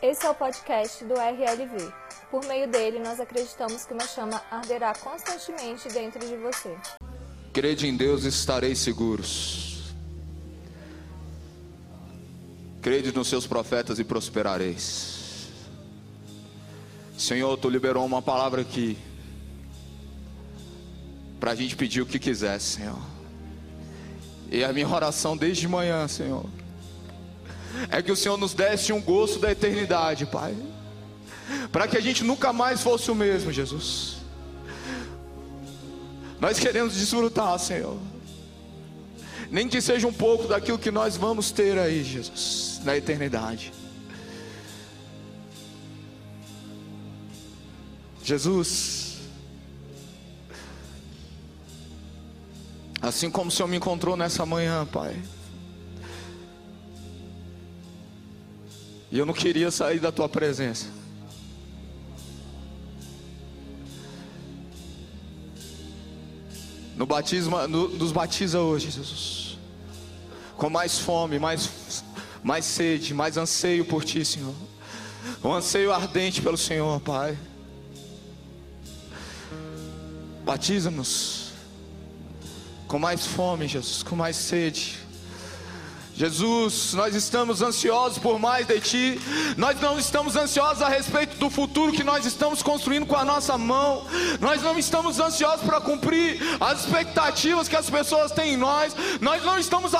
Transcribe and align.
Esse 0.00 0.24
é 0.24 0.30
o 0.30 0.34
podcast 0.34 1.04
do 1.04 1.14
RLV. 1.14 1.92
Por 2.30 2.44
meio 2.44 2.68
dele, 2.68 3.00
nós 3.00 3.18
acreditamos 3.18 3.84
que 3.84 3.92
uma 3.92 4.06
chama 4.06 4.40
arderá 4.48 4.94
constantemente 4.94 5.88
dentro 5.88 6.20
de 6.20 6.36
você. 6.36 6.76
Crede 7.52 7.88
em 7.88 7.96
Deus 7.96 8.22
e 8.22 8.28
estareis 8.28 8.78
seguros. 8.78 9.92
Crede 12.80 13.10
nos 13.12 13.26
seus 13.26 13.44
profetas 13.44 13.98
e 13.98 14.04
prosperareis. 14.04 15.48
Senhor, 17.18 17.56
tu 17.58 17.68
liberou 17.68 18.06
uma 18.06 18.22
palavra 18.22 18.62
aqui 18.62 18.96
para 21.40 21.50
a 21.50 21.54
gente 21.56 21.74
pedir 21.74 22.02
o 22.02 22.06
que 22.06 22.20
quiser, 22.20 22.60
Senhor. 22.60 23.00
E 24.48 24.62
a 24.62 24.72
minha 24.72 24.88
oração 24.88 25.36
desde 25.36 25.66
manhã, 25.66 26.06
Senhor, 26.06 26.48
é 27.90 28.02
que 28.02 28.12
o 28.12 28.16
Senhor 28.16 28.36
nos 28.36 28.54
desse 28.54 28.92
um 28.92 29.00
gosto 29.00 29.38
da 29.38 29.50
eternidade, 29.50 30.26
Pai, 30.26 30.54
para 31.70 31.86
que 31.86 31.96
a 31.96 32.00
gente 32.00 32.24
nunca 32.24 32.52
mais 32.52 32.82
fosse 32.82 33.10
o 33.10 33.14
mesmo, 33.14 33.52
Jesus. 33.52 34.16
Nós 36.40 36.58
queremos 36.58 36.94
desfrutar, 36.94 37.58
Senhor, 37.58 37.98
nem 39.50 39.68
que 39.68 39.80
seja 39.80 40.06
um 40.06 40.12
pouco 40.12 40.46
daquilo 40.46 40.78
que 40.78 40.90
nós 40.90 41.16
vamos 41.16 41.50
ter 41.50 41.78
aí, 41.78 42.04
Jesus, 42.04 42.80
na 42.84 42.96
eternidade. 42.96 43.72
Jesus, 48.22 49.16
assim 53.00 53.30
como 53.30 53.48
o 53.48 53.50
Senhor 53.50 53.68
me 53.68 53.78
encontrou 53.78 54.16
nessa 54.16 54.44
manhã, 54.44 54.84
Pai. 54.84 55.16
E 59.10 59.18
eu 59.18 59.24
não 59.24 59.32
queria 59.32 59.70
sair 59.70 59.98
da 59.98 60.12
tua 60.12 60.28
presença. 60.28 60.86
No 66.96 67.06
batismo, 67.06 67.66
no, 67.68 67.88
nos 67.88 68.12
batiza 68.12 68.60
hoje, 68.60 68.90
Jesus. 68.90 69.58
Com 70.56 70.68
mais 70.68 70.98
fome, 70.98 71.38
mais, 71.38 72.04
mais 72.42 72.64
sede, 72.64 73.14
mais 73.14 73.36
anseio 73.36 73.84
por 73.84 74.04
ti, 74.04 74.24
Senhor. 74.24 74.54
Um 75.42 75.52
anseio 75.52 75.92
ardente 75.92 76.42
pelo 76.42 76.58
Senhor, 76.58 77.00
Pai. 77.00 77.38
Batiza-nos 80.44 81.52
com 82.88 82.98
mais 82.98 83.26
fome, 83.26 83.68
Jesus, 83.68 84.02
com 84.02 84.16
mais 84.16 84.34
sede 84.34 85.07
Jesus, 86.18 86.94
nós 86.94 87.14
estamos 87.14 87.62
ansiosos 87.62 88.18
por 88.18 88.40
mais 88.40 88.66
de 88.66 88.80
Ti, 88.80 89.20
nós 89.56 89.80
não 89.80 89.96
estamos 89.96 90.34
ansiosos 90.34 90.82
a 90.82 90.88
respeito 90.88 91.36
do 91.36 91.48
futuro 91.48 91.92
que 91.92 92.02
nós 92.02 92.26
estamos 92.26 92.60
construindo 92.60 93.06
com 93.06 93.14
a 93.14 93.24
nossa 93.24 93.56
mão, 93.56 94.04
nós 94.40 94.60
não 94.60 94.76
estamos 94.76 95.20
ansiosos 95.20 95.64
para 95.64 95.80
cumprir 95.80 96.40
as 96.58 96.80
expectativas 96.80 97.68
que 97.68 97.76
as 97.76 97.88
pessoas 97.88 98.32
têm 98.32 98.54
em 98.54 98.56
nós, 98.56 98.96
nós 99.20 99.44
não 99.44 99.60
estamos, 99.60 99.92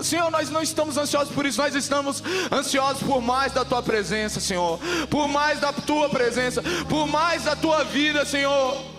Senhor, 0.00 0.30
nós 0.30 0.48
não 0.48 0.62
estamos 0.62 0.96
ansiosos 0.96 1.34
por 1.34 1.44
isso, 1.44 1.60
nós 1.60 1.74
estamos 1.74 2.22
ansiosos 2.50 3.02
por 3.02 3.20
mais 3.20 3.52
da 3.52 3.62
Tua 3.62 3.82
presença, 3.82 4.40
Senhor, 4.40 4.78
por 5.10 5.28
mais 5.28 5.60
da 5.60 5.70
Tua 5.70 6.08
presença, 6.08 6.62
por 6.88 7.06
mais 7.06 7.44
da 7.44 7.54
Tua 7.54 7.84
vida, 7.84 8.24
Senhor. 8.24 8.91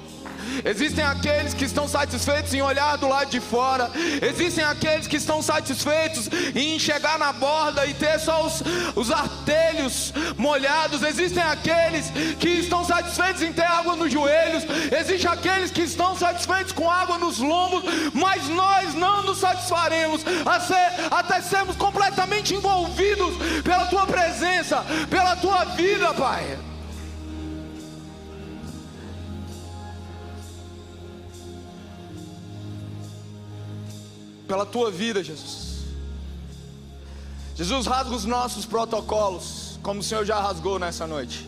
Existem 0.65 1.03
aqueles 1.03 1.53
que 1.53 1.65
estão 1.65 1.87
satisfeitos 1.87 2.53
em 2.53 2.61
olhar 2.61 2.97
do 2.97 3.07
lado 3.07 3.29
de 3.29 3.39
fora. 3.39 3.91
Existem 4.21 4.63
aqueles 4.63 5.07
que 5.07 5.17
estão 5.17 5.41
satisfeitos 5.41 6.29
em 6.55 6.79
chegar 6.79 7.17
na 7.19 7.31
borda 7.31 7.85
e 7.85 7.93
ter 7.93 8.19
só 8.19 8.45
os, 8.45 8.63
os 8.95 9.11
artelhos 9.11 10.13
molhados. 10.37 11.01
Existem 11.03 11.43
aqueles 11.43 12.09
que 12.39 12.49
estão 12.49 12.83
satisfeitos 12.85 13.41
em 13.41 13.53
ter 13.53 13.65
água 13.65 13.95
nos 13.95 14.11
joelhos. 14.11 14.63
Existem 14.91 15.31
aqueles 15.31 15.71
que 15.71 15.81
estão 15.81 16.15
satisfeitos 16.15 16.71
com 16.71 16.89
água 16.89 17.17
nos 17.17 17.39
lombos. 17.39 17.83
Mas 18.13 18.47
nós 18.49 18.93
não 18.93 19.23
nos 19.23 19.39
satisfaremos 19.39 20.21
ser, 20.63 21.07
até 21.11 21.41
sermos 21.41 21.75
completamente 21.75 22.53
envolvidos 22.53 23.35
pela 23.63 23.85
tua 23.85 24.05
presença, 24.05 24.83
pela 25.09 25.35
tua 25.35 25.65
vida, 25.65 26.13
Pai. 26.13 26.72
Pela 34.47 34.65
tua 34.65 34.91
vida, 34.91 35.23
Jesus. 35.23 35.73
Jesus, 37.55 37.85
rasga 37.85 38.15
os 38.15 38.25
nossos 38.25 38.65
protocolos, 38.65 39.79
como 39.83 39.99
o 39.99 40.03
Senhor 40.03 40.25
já 40.25 40.39
rasgou 40.39 40.79
nessa 40.79 41.05
noite. 41.05 41.47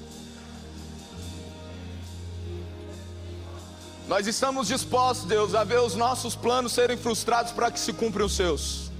Nós 4.07 4.27
estamos 4.27 4.67
dispostos, 4.67 5.25
Deus, 5.25 5.55
a 5.55 5.63
ver 5.63 5.79
os 5.79 5.95
nossos 5.95 6.35
planos 6.35 6.73
serem 6.73 6.95
frustrados 6.95 7.51
para 7.51 7.71
que 7.71 7.79
se 7.79 7.91
cumpram 7.91 8.27
os 8.27 8.35
seus. 8.35 8.91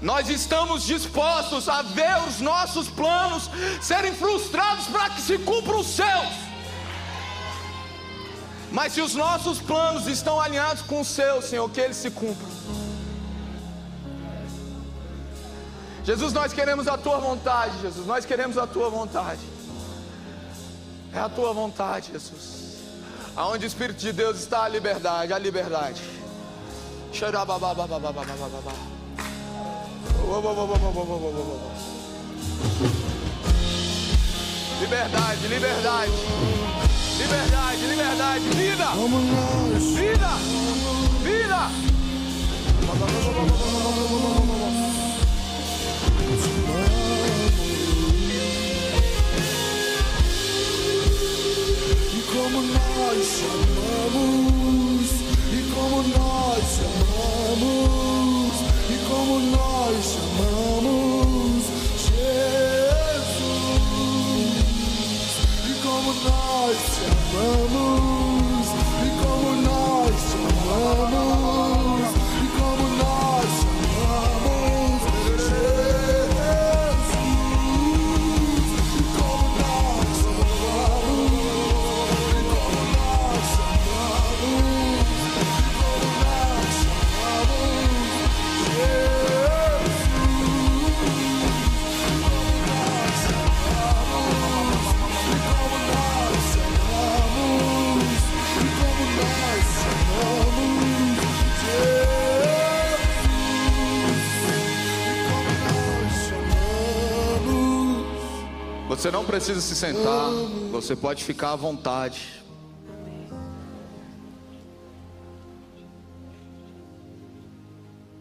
Nós 0.00 0.28
estamos 0.28 0.84
dispostos 0.84 1.68
a 1.68 1.82
ver 1.82 2.22
os 2.28 2.40
nossos 2.40 2.88
planos 2.88 3.50
serem 3.82 4.14
frustrados 4.14 4.86
para 4.86 5.10
que 5.10 5.20
se 5.20 5.38
cumpram 5.38 5.80
os 5.80 5.88
seus. 5.88 6.48
Mas 8.70 8.92
se 8.92 9.00
os 9.00 9.14
nossos 9.14 9.58
planos 9.60 10.06
estão 10.06 10.40
alinhados 10.40 10.82
com 10.82 11.00
os 11.00 11.08
seus, 11.08 11.46
Senhor, 11.46 11.68
que 11.70 11.80
eles 11.80 11.96
se 11.96 12.10
cumpram. 12.10 12.48
Jesus, 16.08 16.32
nós 16.32 16.54
queremos 16.54 16.88
a 16.88 16.96
tua 16.96 17.18
vontade, 17.18 17.82
Jesus. 17.82 18.06
Nós 18.06 18.24
queremos 18.24 18.56
a 18.56 18.66
tua 18.66 18.88
vontade. 18.88 19.42
É 21.12 21.18
a 21.18 21.28
tua 21.28 21.52
vontade, 21.52 22.10
Jesus. 22.10 22.78
Aonde 23.36 23.66
o 23.66 23.68
Espírito 23.68 23.98
de 23.98 24.10
Deus 24.14 24.38
está, 24.38 24.62
a 24.62 24.68
liberdade, 24.68 25.34
a 25.34 25.38
liberdade. 25.38 26.00
Liberdade, 34.80 35.46
liberdade. 35.46 36.12
Liberdade, 37.18 37.86
liberdade, 37.86 38.48
vida. 38.48 38.86
Vida. 39.94 40.30
Vida. 41.22 41.68
Como 52.48 52.62
nós 52.62 53.26
chamamos, 53.40 55.10
e 55.52 55.70
como 55.70 56.02
nós 56.02 56.64
chamamos, 56.78 58.54
e 58.88 58.96
como 59.06 59.38
nós 59.40 59.96
chamamos 60.14 61.64
Jesus, 62.08 62.32
e 65.68 65.72
como 65.82 66.08
nós 66.24 66.76
chamamos, 66.96 67.97
Você 109.08 109.12
não 109.12 109.24
precisa 109.24 109.58
se 109.62 109.74
sentar, 109.74 110.30
você 110.70 110.94
pode 110.94 111.24
ficar 111.24 111.52
à 111.52 111.56
vontade. 111.56 112.44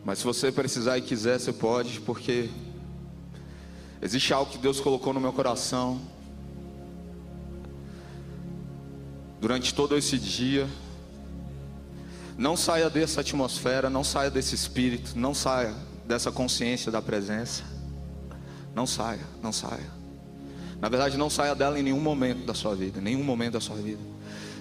Mas 0.05 0.19
se 0.19 0.23
você 0.23 0.49
precisar 0.49 0.97
e 0.97 1.01
quiser, 1.01 1.41
você 1.41 1.51
pode, 1.51 1.99
porque 1.99 2.49
existe 4.01 4.33
algo 4.33 4.49
que 4.49 4.57
Deus 4.57 4.79
colocou 4.79 5.11
no 5.11 5.19
meu 5.19 5.33
coração 5.33 5.99
durante 9.41 9.73
todo 9.73 9.97
esse 9.97 10.17
dia. 10.17 10.69
Não 12.37 12.55
saia 12.55 12.89
dessa 12.89 13.19
atmosfera, 13.19 13.89
não 13.89 14.05
saia 14.05 14.31
desse 14.31 14.55
espírito, 14.55 15.19
não 15.19 15.33
saia 15.33 15.75
dessa 16.05 16.31
consciência 16.31 16.89
da 16.89 17.01
presença. 17.01 17.65
Não 18.73 18.87
saia, 18.87 19.27
não 19.43 19.51
saia. 19.51 20.06
Na 20.81 20.89
verdade, 20.89 21.17
não 21.17 21.29
saia 21.29 21.55
dela 21.55 21.79
em 21.79 21.83
nenhum 21.83 21.99
momento 21.99 22.45
da 22.45 22.53
sua 22.53 22.75
vida, 22.75 23.01
nenhum 23.01 23.23
momento 23.23 23.53
da 23.53 23.59
sua 23.59 23.75
vida. 23.75 24.01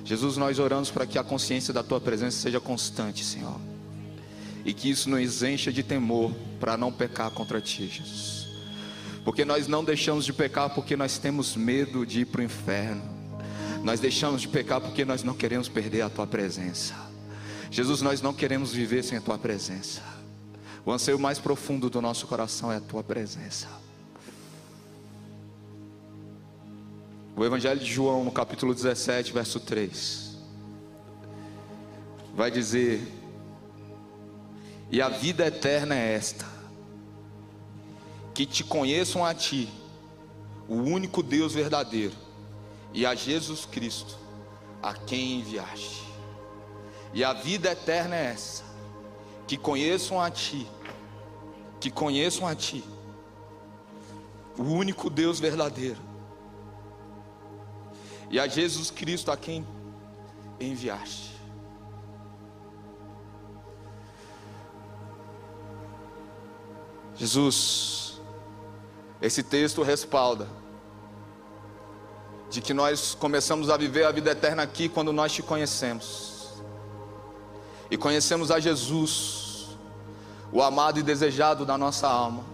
Jesus, 0.05 0.37
nós 0.37 0.59
oramos 0.59 0.91
para 0.91 1.07
que 1.07 1.19
a 1.19 1.25
consciência 1.25 1.75
da 1.75 1.83
tua 1.83 2.01
presença 2.01 2.39
seja 2.39 2.61
constante, 2.61 3.25
Senhor. 3.25 3.61
E 4.65 4.73
que 4.73 4.89
isso 4.89 5.11
nos 5.11 5.43
encha 5.43 5.73
de 5.73 5.83
temor 5.83 6.33
para 6.59 6.77
não 6.77 6.93
pecar 6.93 7.31
contra 7.31 7.61
ti, 7.61 7.87
Jesus. 7.87 8.47
Porque 9.25 9.45
nós 9.45 9.67
não 9.67 9.85
deixamos 9.85 10.25
de 10.25 10.33
pecar 10.33 10.71
porque 10.71 10.97
nós 10.97 11.19
temos 11.19 11.57
medo 11.57 12.07
de 12.07 12.21
ir 12.21 12.27
para 12.27 12.41
o 12.41 12.45
inferno. 12.45 13.03
Nós 13.83 14.01
deixamos 14.01 14.41
de 14.41 14.49
pecar 14.49 14.81
porque 14.81 15.05
nós 15.05 15.23
não 15.23 15.35
queremos 15.35 15.69
perder 15.69 16.03
a 16.03 16.09
tua 16.09 16.27
presença. 16.27 16.95
Jesus, 17.71 18.01
nós 18.01 18.23
não 18.23 18.33
queremos 18.33 18.73
viver 18.73 19.03
sem 19.03 19.19
a 19.19 19.21
tua 19.21 19.37
presença. 19.37 20.01
O 20.85 20.93
anseio 20.93 21.19
mais 21.19 21.41
profundo 21.41 21.91
do 21.91 22.01
nosso 22.01 22.29
coração 22.29 22.71
é 22.71 22.77
a 22.77 22.81
tua 22.81 23.03
presença. 23.03 23.67
O 27.39 27.45
Evangelho 27.45 27.79
de 27.79 27.93
João, 27.93 28.25
no 28.25 28.33
capítulo 28.33 28.75
17, 28.75 29.31
verso 29.31 29.61
3, 29.61 30.39
vai 32.35 32.51
dizer: 32.51 33.07
E 34.91 35.03
a 35.03 35.11
vida 35.11 35.47
eterna 35.47 35.95
é 35.95 36.15
esta, 36.15 36.47
que 38.33 38.47
te 38.47 38.65
conheçam 38.65 39.23
a 39.23 39.35
ti, 39.35 39.69
o 40.67 40.77
único 40.77 41.23
Deus 41.23 41.53
verdadeiro, 41.53 42.15
e 42.95 43.05
a 43.05 43.15
Jesus 43.15 43.67
Cristo, 43.67 44.17
a 44.83 44.95
quem 44.95 45.41
enviaste. 45.41 46.05
E 47.13 47.23
a 47.23 47.35
vida 47.35 47.71
eterna 47.71 48.17
é 48.17 48.31
essa, 48.31 48.65
que 49.47 49.59
conheçam 49.59 50.19
a 50.19 50.31
ti, 50.31 50.67
que 51.79 51.91
conheçam 51.91 52.49
a 52.49 52.55
ti, 52.55 52.83
o 54.57 54.63
único 54.63 55.11
Deus 55.11 55.39
verdadeiro 55.39 56.06
e 58.31 58.41
a 58.41 58.47
Jesus 58.47 58.91
Cristo 58.91 59.31
a 59.31 59.37
quem 59.37 59.67
enviaste. 60.59 61.37
Jesus, 67.15 68.21
esse 69.23 69.43
texto 69.43 69.83
respalda 69.83 70.47
de 72.51 72.61
que 72.61 72.75
nós 72.75 73.15
começamos 73.15 73.71
a 73.71 73.77
viver 73.77 74.05
a 74.05 74.13
vida 74.13 74.31
eterna 74.31 74.63
aqui 74.63 74.89
quando 74.89 75.13
nós 75.13 75.33
te 75.33 75.43
conhecemos. 75.43 76.53
E 77.91 77.97
conhecemos 77.97 78.51
a 78.51 78.61
Jesus, 78.61 79.69
o 80.53 80.63
amado 80.63 80.99
e 80.99 81.03
desejado 81.03 81.65
da 81.65 81.79
nossa 81.79 82.07
alma. 82.07 82.45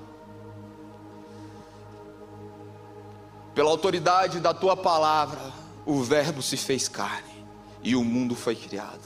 Pela 3.55 3.71
autoridade 3.71 4.41
da 4.41 4.55
tua 4.55 4.77
palavra, 4.77 5.62
o 5.85 6.03
Verbo 6.03 6.43
se 6.43 6.57
fez 6.57 6.89
carne 6.89 7.45
e 7.83 7.97
o 7.97 8.05
mundo 8.05 8.35
foi 8.35 8.55
criado. 8.55 9.03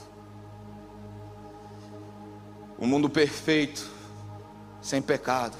O 2.78 2.86
mundo 2.86 3.08
perfeito, 3.08 3.90
sem 4.82 5.00
pecado. 5.00 5.56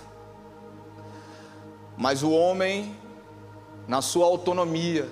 Mas 1.97 2.23
o 2.23 2.31
homem, 2.31 2.95
na 3.89 4.03
sua 4.03 4.27
autonomia, 4.27 5.11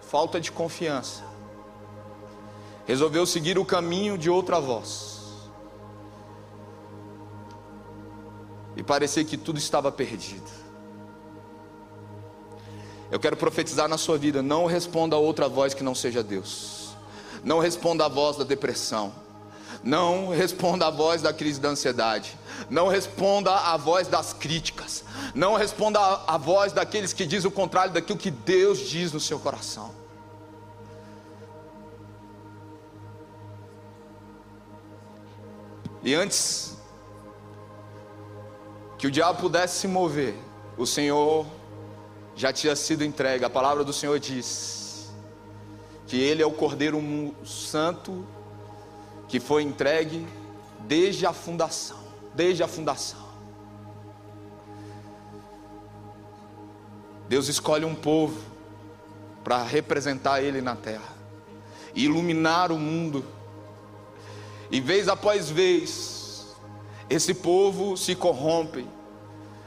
falta 0.00 0.40
de 0.40 0.50
confiança, 0.50 1.22
resolveu 2.86 3.26
seguir 3.26 3.58
o 3.58 3.64
caminho 3.64 4.16
de 4.16 4.30
outra 4.30 4.58
voz. 4.58 5.20
E 8.74 8.82
parecia 8.82 9.22
que 9.22 9.36
tudo 9.36 9.58
estava 9.58 9.92
perdido. 9.92 10.61
Eu 13.12 13.20
quero 13.20 13.36
profetizar 13.36 13.86
na 13.88 13.98
sua 13.98 14.16
vida: 14.16 14.40
não 14.40 14.64
responda 14.64 15.14
a 15.14 15.18
outra 15.18 15.46
voz 15.46 15.74
que 15.74 15.84
não 15.84 15.94
seja 15.94 16.22
Deus. 16.22 16.96
Não 17.44 17.58
responda 17.58 18.06
a 18.06 18.08
voz 18.08 18.38
da 18.38 18.44
depressão. 18.44 19.12
Não 19.84 20.30
responda 20.30 20.86
a 20.86 20.90
voz 20.90 21.20
da 21.20 21.30
crise 21.30 21.60
da 21.60 21.68
ansiedade. 21.68 22.38
Não 22.70 22.88
responda 22.88 23.52
a 23.52 23.76
voz 23.76 24.08
das 24.08 24.32
críticas. 24.32 25.04
Não 25.34 25.56
responda 25.56 26.00
a, 26.00 26.38
voz 26.38 26.72
daqueles 26.72 27.12
que 27.12 27.26
dizem 27.26 27.48
o 27.48 27.52
contrário 27.52 27.92
daquilo 27.92 28.18
que 28.18 28.30
Deus 28.30 28.88
diz 28.88 29.12
no 29.12 29.20
seu 29.20 29.38
coração. 29.38 29.90
E 36.02 36.14
antes 36.14 36.76
que 38.96 39.06
o 39.06 39.10
diabo 39.10 39.40
pudesse 39.40 39.80
se 39.80 39.88
mover, 39.88 40.34
o 40.78 40.86
Senhor 40.86 41.44
já 42.42 42.52
tinha 42.52 42.74
sido 42.74 43.04
entregue. 43.04 43.44
A 43.44 43.50
palavra 43.50 43.84
do 43.84 43.92
Senhor 43.92 44.18
diz 44.18 45.12
que 46.08 46.20
Ele 46.20 46.42
é 46.42 46.46
o 46.46 46.50
Cordeiro 46.50 47.00
Santo 47.44 48.26
que 49.28 49.38
foi 49.38 49.62
entregue 49.62 50.26
desde 50.80 51.24
a 51.24 51.32
fundação. 51.32 51.98
Desde 52.34 52.64
a 52.64 52.66
fundação. 52.66 53.22
Deus 57.28 57.46
escolhe 57.46 57.84
um 57.84 57.94
povo 57.94 58.36
para 59.44 59.62
representar 59.62 60.42
Ele 60.42 60.60
na 60.60 60.74
terra, 60.74 61.14
e 61.94 62.06
iluminar 62.06 62.72
o 62.72 62.78
mundo. 62.78 63.24
E 64.68 64.80
vez 64.80 65.08
após 65.08 65.48
vez, 65.48 66.56
esse 67.08 67.34
povo 67.34 67.96
se 67.96 68.16
corrompe 68.16 68.84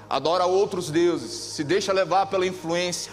adora 0.10 0.46
outros 0.46 0.90
deuses, 0.90 1.32
se 1.32 1.64
deixa 1.64 1.92
levar 1.94 2.28
pela 2.28 2.46
influência. 2.46 3.12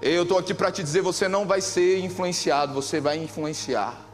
Eu 0.00 0.22
estou 0.22 0.38
aqui 0.38 0.54
para 0.54 0.70
te 0.70 0.82
dizer: 0.82 1.00
você 1.00 1.28
não 1.28 1.46
vai 1.46 1.60
ser 1.60 1.98
influenciado, 1.98 2.72
você 2.72 3.00
vai 3.00 3.18
influenciar. 3.18 4.08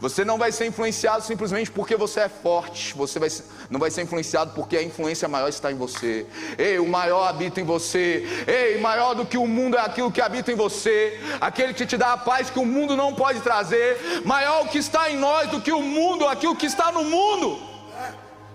Você 0.00 0.24
não 0.24 0.38
vai 0.38 0.52
ser 0.52 0.66
influenciado 0.66 1.24
simplesmente 1.24 1.72
porque 1.72 1.96
você 1.96 2.20
é 2.20 2.28
forte. 2.28 2.94
Você 2.94 3.18
vai, 3.18 3.28
não 3.68 3.80
vai 3.80 3.90
ser 3.90 4.02
influenciado 4.02 4.52
porque 4.54 4.76
a 4.76 4.82
influência 4.82 5.26
maior 5.26 5.48
está 5.48 5.72
em 5.72 5.74
você. 5.74 6.24
Ei, 6.56 6.78
o 6.78 6.86
maior 6.86 7.26
habita 7.26 7.60
em 7.60 7.64
você. 7.64 8.24
Ei, 8.46 8.80
maior 8.80 9.14
do 9.14 9.26
que 9.26 9.36
o 9.36 9.46
mundo 9.46 9.76
é 9.76 9.80
aquilo 9.80 10.12
que 10.12 10.20
habita 10.20 10.52
em 10.52 10.54
você. 10.54 11.18
Aquele 11.40 11.74
que 11.74 11.84
te 11.84 11.96
dá 11.96 12.12
a 12.12 12.16
paz 12.16 12.48
que 12.48 12.60
o 12.60 12.64
mundo 12.64 12.96
não 12.96 13.12
pode 13.12 13.40
trazer. 13.40 14.22
Maior 14.24 14.64
o 14.64 14.68
que 14.68 14.78
está 14.78 15.10
em 15.10 15.16
nós 15.16 15.50
do 15.50 15.60
que 15.60 15.72
o 15.72 15.82
mundo, 15.82 16.28
aquilo 16.28 16.54
que 16.54 16.66
está 16.66 16.92
no 16.92 17.02
mundo. 17.02 17.60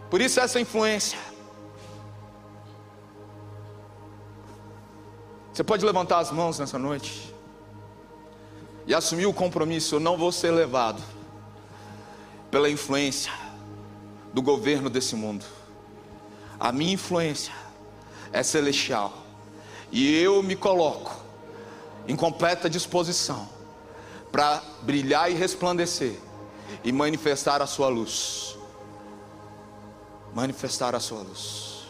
Por 0.10 0.22
isso 0.22 0.40
essa 0.40 0.62
influência. 0.62 1.33
Você 5.54 5.64
pode 5.64 5.86
levantar 5.86 6.18
as 6.18 6.32
mãos 6.32 6.58
nessa 6.58 6.80
noite 6.80 7.32
e 8.88 8.94
assumir 8.94 9.28
o 9.28 9.34
compromisso: 9.34 9.96
eu 9.96 10.00
não 10.00 10.18
vou 10.18 10.32
ser 10.32 10.50
levado 10.50 11.00
pela 12.50 12.68
influência 12.68 13.32
do 14.34 14.42
governo 14.42 14.90
desse 14.90 15.16
mundo. 15.16 15.46
A 16.60 16.72
minha 16.72 16.94
influência 16.94 17.54
é 18.32 18.42
celestial 18.42 19.14
e 19.92 20.16
eu 20.20 20.42
me 20.42 20.56
coloco 20.56 21.16
em 22.08 22.16
completa 22.16 22.68
disposição 22.68 23.48
para 24.32 24.60
brilhar 24.82 25.32
e 25.32 25.36
resplandecer 25.36 26.16
e 26.84 26.92
manifestar 26.92 27.62
a 27.62 27.68
sua 27.68 27.90
luz. 27.90 28.58
Manifestar 30.34 30.96
a 30.96 31.00
sua 31.00 31.20
luz. 31.20 31.84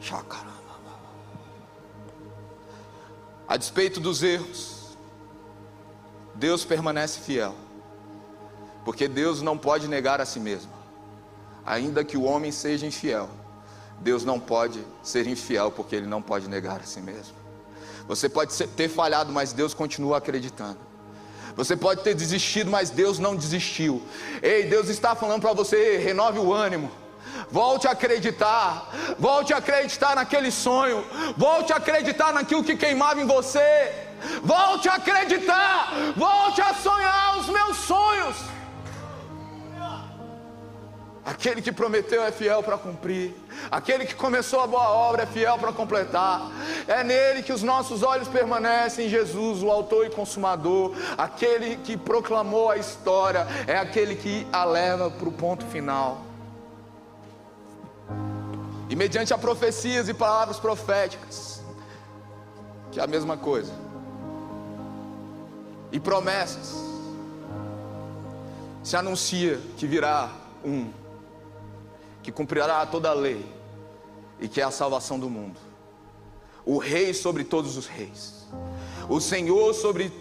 Chácara. 0.00 0.47
A 3.48 3.56
despeito 3.56 3.98
dos 3.98 4.22
erros, 4.22 4.98
Deus 6.34 6.66
permanece 6.66 7.20
fiel, 7.20 7.54
porque 8.84 9.08
Deus 9.08 9.40
não 9.40 9.56
pode 9.56 9.88
negar 9.88 10.20
a 10.20 10.26
si 10.26 10.38
mesmo, 10.38 10.70
ainda 11.64 12.04
que 12.04 12.16
o 12.16 12.24
homem 12.24 12.52
seja 12.52 12.86
infiel. 12.86 13.30
Deus 14.00 14.22
não 14.22 14.38
pode 14.38 14.84
ser 15.02 15.26
infiel 15.26 15.70
porque 15.70 15.96
ele 15.96 16.06
não 16.06 16.20
pode 16.20 16.46
negar 16.46 16.80
a 16.80 16.84
si 16.84 17.00
mesmo. 17.00 17.34
Você 18.06 18.28
pode 18.28 18.54
ter 18.54 18.88
falhado, 18.88 19.32
mas 19.32 19.52
Deus 19.52 19.74
continua 19.74 20.18
acreditando. 20.18 20.78
Você 21.56 21.76
pode 21.76 22.02
ter 22.02 22.14
desistido, 22.14 22.70
mas 22.70 22.90
Deus 22.90 23.18
não 23.18 23.34
desistiu. 23.34 24.00
Ei, 24.40 24.64
Deus 24.64 24.88
está 24.88 25.16
falando 25.16 25.40
para 25.40 25.52
você: 25.52 25.96
renove 25.96 26.38
o 26.38 26.52
ânimo. 26.52 26.90
Volte 27.50 27.88
a 27.88 27.92
acreditar, 27.92 28.90
volte 29.18 29.54
a 29.54 29.56
acreditar 29.56 30.14
naquele 30.14 30.50
sonho, 30.50 31.04
volte 31.36 31.72
a 31.72 31.76
acreditar 31.76 32.32
naquilo 32.32 32.62
que 32.62 32.76
queimava 32.76 33.20
em 33.20 33.26
você, 33.26 33.94
volte 34.42 34.88
a 34.88 34.94
acreditar, 34.94 35.92
volte 36.14 36.60
a 36.60 36.74
sonhar 36.74 37.38
os 37.38 37.48
meus 37.48 37.76
sonhos. 37.78 38.36
Aquele 41.24 41.60
que 41.60 41.70
prometeu 41.70 42.22
é 42.22 42.32
fiel 42.32 42.62
para 42.62 42.78
cumprir. 42.78 43.34
Aquele 43.70 44.06
que 44.06 44.14
começou 44.14 44.60
a 44.60 44.66
boa 44.66 44.88
obra 44.88 45.24
é 45.24 45.26
fiel 45.26 45.58
para 45.58 45.72
completar. 45.72 46.50
É 46.86 47.04
nele 47.04 47.42
que 47.42 47.52
os 47.52 47.62
nossos 47.62 48.02
olhos 48.02 48.28
permanecem, 48.28 49.10
Jesus, 49.10 49.62
o 49.62 49.70
autor 49.70 50.06
e 50.06 50.10
consumador. 50.10 50.94
Aquele 51.18 51.76
que 51.76 51.98
proclamou 51.98 52.70
a 52.70 52.78
história 52.78 53.46
é 53.66 53.76
aquele 53.76 54.16
que 54.16 54.46
a 54.50 54.64
leva 54.64 55.10
para 55.10 55.28
o 55.28 55.32
ponto 55.32 55.66
final 55.66 56.27
mediante 58.98 59.32
a 59.32 59.38
profecias 59.38 60.08
e 60.08 60.12
palavras 60.12 60.58
proféticas, 60.58 61.62
que 62.90 62.98
é 62.98 63.02
a 63.04 63.06
mesma 63.06 63.36
coisa. 63.36 63.72
E 65.92 66.00
promessas. 66.00 66.74
Se 68.82 68.96
anuncia 68.96 69.60
que 69.76 69.86
virá 69.86 70.32
um 70.64 70.90
que 72.24 72.32
cumprirá 72.32 72.84
toda 72.86 73.10
a 73.10 73.14
lei 73.14 73.46
e 74.40 74.48
que 74.48 74.60
é 74.60 74.64
a 74.64 74.70
salvação 74.72 75.16
do 75.16 75.30
mundo. 75.30 75.60
O 76.66 76.78
rei 76.78 77.14
sobre 77.14 77.44
todos 77.44 77.76
os 77.76 77.86
reis. 77.86 78.48
O 79.08 79.20
Senhor 79.20 79.74
sobre 79.74 80.12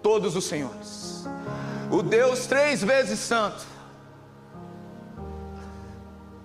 todos 0.00 0.36
os 0.36 0.44
senhores. 0.44 1.24
O 1.90 2.00
Deus 2.00 2.46
três 2.46 2.80
vezes 2.80 3.18
santo. 3.18 3.66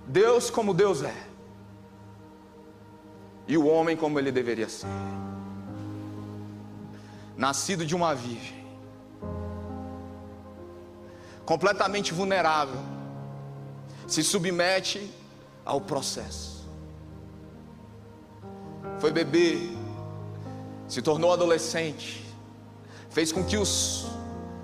Deus 0.08 0.50
como 0.50 0.74
Deus 0.74 1.04
é. 1.04 1.25
E 3.48 3.58
o 3.58 3.66
homem 3.68 3.96
como 3.96 4.20
ele 4.20 4.32
deveria 4.32 4.68
ser. 4.68 4.88
Nascido 7.38 7.86
de 7.86 7.96
uma 7.96 8.16
virgem. 8.16 8.66
Completamente 11.46 12.14
vulnerável. 12.14 12.80
Se 14.08 14.24
submete 14.24 15.12
ao 15.64 15.82
processo. 15.82 16.66
Foi 19.00 19.12
bebê, 19.12 19.58
se 20.88 21.02
tornou 21.02 21.34
adolescente, 21.34 22.24
fez 23.10 23.32
com 23.32 23.44
que 23.44 23.58
os 23.58 24.06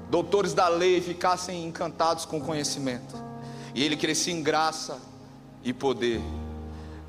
doutores 0.09 0.53
da 0.53 0.67
lei 0.67 1.01
ficassem 1.01 1.65
encantados 1.65 2.25
com 2.25 2.37
o 2.37 2.41
conhecimento, 2.41 3.15
e 3.73 3.83
ele 3.83 3.97
crescia 3.97 4.33
em 4.33 4.43
graça 4.43 4.99
e 5.63 5.73
poder 5.73 6.21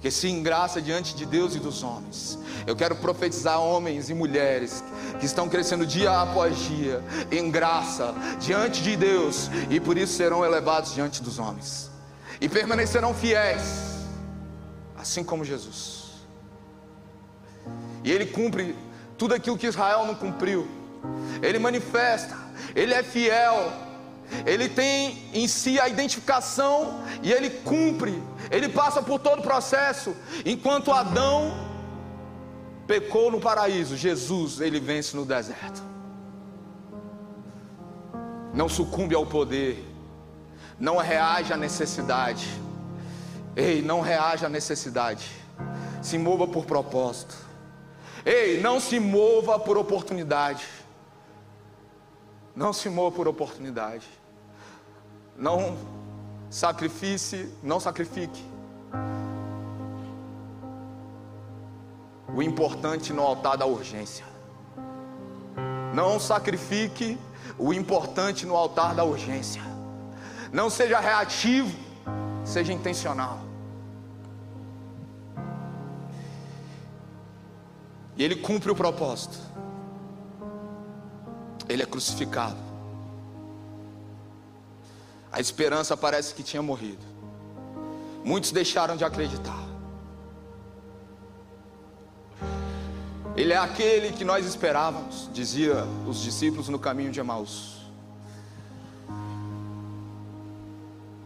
que 0.02 0.11
sim 0.11 0.42
graça 0.42 0.82
diante 0.82 1.14
de 1.14 1.25
Deus 1.25 1.54
e 1.54 1.61
dos 1.61 1.85
homens. 1.85 2.37
Eu 2.66 2.75
quero 2.75 2.97
profetizar 2.97 3.61
homens 3.61 4.11
e 4.11 4.14
mulheres 4.14 4.82
que 5.21 5.25
estão 5.25 5.49
crescendo 5.49 5.87
dia 5.87 6.21
após 6.21 6.59
dia 6.59 7.02
em 7.30 7.50
graça 7.50 8.12
diante 8.40 8.82
de 8.82 8.97
Deus 8.97 9.49
e 9.71 9.78
por 9.78 9.97
isso 9.97 10.14
serão 10.14 10.44
elevados 10.44 10.92
diante 10.92 11.23
dos 11.23 11.38
homens 11.38 11.90
e 12.40 12.49
permanecerão 12.49 13.14
fiéis, 13.14 14.04
assim 14.97 15.23
como 15.23 15.44
Jesus. 15.44 16.26
E 18.02 18.11
ele 18.11 18.26
cumpre 18.26 18.75
tudo 19.16 19.32
aquilo 19.35 19.56
que 19.56 19.68
Israel 19.68 20.04
não 20.04 20.16
cumpriu. 20.16 20.66
Ele 21.40 21.61
manifesta, 21.61 22.37
ele 22.75 22.92
é 22.92 23.04
fiel 23.04 23.73
ele 24.47 24.69
tem 24.69 25.31
em 25.33 25.47
si 25.47 25.79
a 25.79 25.89
identificação 25.89 27.03
e 27.23 27.33
ele 27.33 27.51
cumpre, 27.51 28.23
ele 28.51 28.69
passa 28.69 29.03
por 29.03 29.19
todo 29.19 29.41
o 29.41 29.43
processo. 29.43 30.15
Enquanto 30.45 30.93
Adão 30.93 31.53
pecou 32.87 33.31
no 33.31 33.41
paraíso, 33.41 33.97
Jesus 33.97 34.61
ele 34.61 34.81
vence 34.81 35.17
no 35.17 35.25
deserto. 35.25 35.83
Não 38.53 38.69
sucumbe 38.69 39.15
ao 39.15 39.25
poder, 39.25 39.83
não 40.79 40.97
reage 40.97 41.53
à 41.53 41.57
necessidade. 41.57 42.47
Ei, 43.55 43.83
não 43.83 44.01
reage 44.01 44.45
à 44.45 44.49
necessidade. 44.49 45.31
Se 46.01 46.19
mova 46.19 46.49
por 46.49 46.65
propósito. 46.65 47.37
Ei, 48.25 48.61
não 48.61 48.81
se 48.81 48.99
mova 48.99 49.59
por 49.59 49.77
oportunidade. 49.77 50.67
Não 52.55 52.73
se 52.73 52.89
mova 52.89 53.15
por 53.15 53.29
oportunidade. 53.29 54.07
Não 55.37 55.77
sacrifique, 56.51 57.53
não 57.62 57.81
sacrifique. 57.81 58.45
O 62.35 62.43
importante 62.43 63.12
no 63.12 63.23
altar 63.23 63.57
da 63.57 63.67
urgência. 63.67 64.25
Não 65.95 66.19
sacrifique 66.19 67.19
o 67.59 67.73
importante 67.73 68.47
no 68.47 68.57
altar 68.57 68.95
da 68.95 69.05
urgência. 69.05 69.62
Não 70.53 70.71
seja 70.71 71.01
reativo, 71.01 71.77
seja 72.45 72.73
intencional. 72.73 73.41
E 78.17 78.23
ele 78.23 78.37
cumpre 78.37 78.71
o 78.71 78.75
propósito. 78.75 79.39
Ele 81.69 81.83
é 81.83 81.87
crucificado. 81.87 82.72
A 85.33 85.41
esperança 85.41 85.97
parece 85.97 86.35
que 86.35 86.43
tinha 86.43 86.62
morrido. 86.62 87.05
Muitos 88.23 88.53
deixaram 88.53 88.97
de 88.97 89.05
acreditar. 89.05 89.67
Ele 93.35 93.55
é 93.55 93.57
aquele 93.57 94.12
que 94.12 94.25
nós 94.25 94.45
esperávamos, 94.45 95.31
dizia 95.33 95.87
os 96.07 96.21
discípulos 96.21 96.69
no 96.69 96.79
caminho 96.79 97.11
de 97.11 97.19
Emaús. 97.19 97.79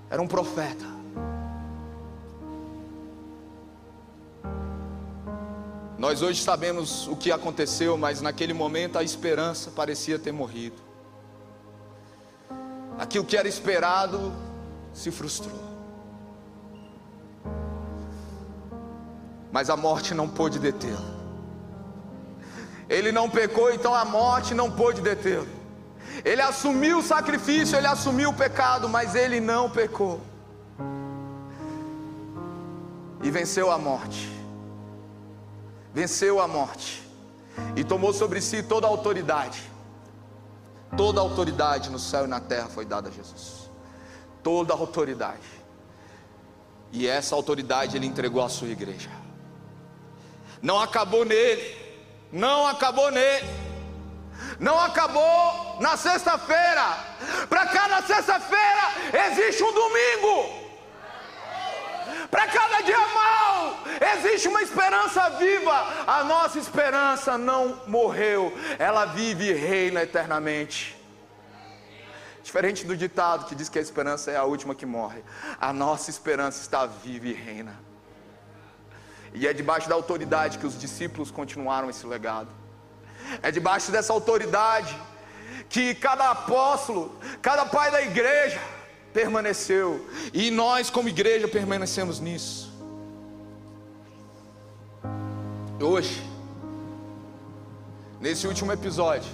Era 0.09 0.23
um 0.23 0.29
profeta. 0.29 0.87
Nós 5.99 6.23
hoje 6.23 6.41
sabemos 6.41 7.09
o 7.09 7.17
que 7.17 7.33
aconteceu, 7.33 7.99
mas 7.99 8.21
naquele 8.21 8.53
momento 8.53 8.99
a 8.99 9.03
esperança 9.03 9.73
parecia 9.73 10.17
ter 10.17 10.31
morrido. 10.31 10.86
Aquilo 12.99 13.25
que 13.25 13.37
era 13.37 13.47
esperado 13.47 14.33
se 14.93 15.11
frustrou. 15.11 15.61
Mas 19.53 19.69
a 19.69 19.77
morte 19.77 20.15
não 20.15 20.29
pôde 20.29 20.59
detê-lo. 20.59 21.17
Ele 22.89 23.13
não 23.13 23.29
pecou, 23.29 23.73
então 23.73 23.95
a 23.95 24.05
morte 24.05 24.55
não 24.55 24.71
pôde 24.71 25.01
detê-lo. 25.01 25.49
Ele 26.25 26.41
assumiu 26.41 26.99
o 26.99 27.03
sacrifício, 27.03 27.77
ele 27.77 27.87
assumiu 27.87 28.31
o 28.31 28.35
pecado, 28.35 28.89
mas 28.89 29.15
ele 29.15 29.41
não 29.41 29.69
pecou. 29.69 30.21
E 33.23 33.31
venceu 33.31 33.71
a 33.71 33.77
morte. 33.77 34.31
Venceu 35.93 36.41
a 36.41 36.49
morte. 36.49 37.07
E 37.75 37.85
tomou 37.85 38.13
sobre 38.13 38.41
si 38.41 38.63
toda 38.63 38.87
a 38.87 38.91
autoridade 38.91 39.76
Toda 40.95 41.21
autoridade 41.21 41.91
no 41.91 41.99
céu 41.99 42.25
e 42.25 42.29
na 42.29 42.41
terra 42.41 42.69
foi 42.69 42.85
dada 42.85 43.09
a 43.09 43.13
Jesus. 43.13 43.71
Toda 44.43 44.75
autoridade. 44.75 45.57
E 46.93 47.07
essa 47.07 47.35
autoridade 47.35 47.97
ele 47.97 48.07
entregou 48.07 48.43
à 48.43 48.49
sua 48.49 48.69
igreja. 48.69 49.11
Não 50.63 50.79
acabou 50.81 51.25
nele. 51.25 51.77
Não 52.31 52.67
acabou 52.67 53.11
nele. 53.11 53.49
Não 54.61 54.79
acabou 54.79 55.79
na 55.81 55.97
sexta-feira. 55.97 56.99
Para 57.49 57.67
cada 57.67 58.03
sexta-feira 58.03 59.27
existe 59.31 59.63
um 59.63 59.73
domingo. 59.73 60.66
Para 62.37 62.49
cada 62.49 62.83
dia 62.83 63.01
mal, 63.15 63.79
existe 64.15 64.47
uma 64.47 64.61
esperança 64.61 65.31
viva. 65.31 65.73
A 66.07 66.23
nossa 66.23 66.59
esperança 66.59 67.39
não 67.39 67.81
morreu, 67.87 68.53
ela 68.79 69.07
vive 69.07 69.47
e 69.47 69.53
reina 69.55 70.03
eternamente. 70.03 70.95
Diferente 72.43 72.85
do 72.85 72.95
ditado 72.95 73.47
que 73.47 73.55
diz 73.55 73.71
que 73.71 73.79
a 73.79 73.81
esperança 73.81 74.31
é 74.31 74.37
a 74.37 74.45
última 74.45 74.75
que 74.75 74.85
morre, 74.85 75.25
a 75.59 75.73
nossa 75.73 76.11
esperança 76.11 76.61
está 76.61 76.85
viva 76.85 77.27
e 77.27 77.33
reina. 77.33 77.75
E 79.33 79.49
é 79.49 79.55
debaixo 79.55 79.89
da 79.89 79.95
autoridade 79.95 80.59
que 80.59 80.67
os 80.67 80.79
discípulos 80.79 81.31
continuaram 81.31 81.89
esse 81.89 82.07
legado. 82.07 82.51
É 83.41 83.51
debaixo 83.51 83.91
dessa 83.91 84.13
autoridade 84.13 84.95
que 85.71 85.95
cada 85.95 86.33
apóstolo, 86.33 87.19
cada 87.41 87.65
pai 87.65 87.91
da 87.91 88.03
igreja, 88.03 88.61
permaneceu, 89.17 90.07
e 90.35 90.51
nós, 90.51 90.91
como 90.91 91.09
igreja, 91.09 91.49
permanecemos 91.49 92.21
nisso. 92.21 92.71
Hoje, 95.81 96.23
nesse 98.21 98.47
último 98.47 98.73
episódio 98.73 99.33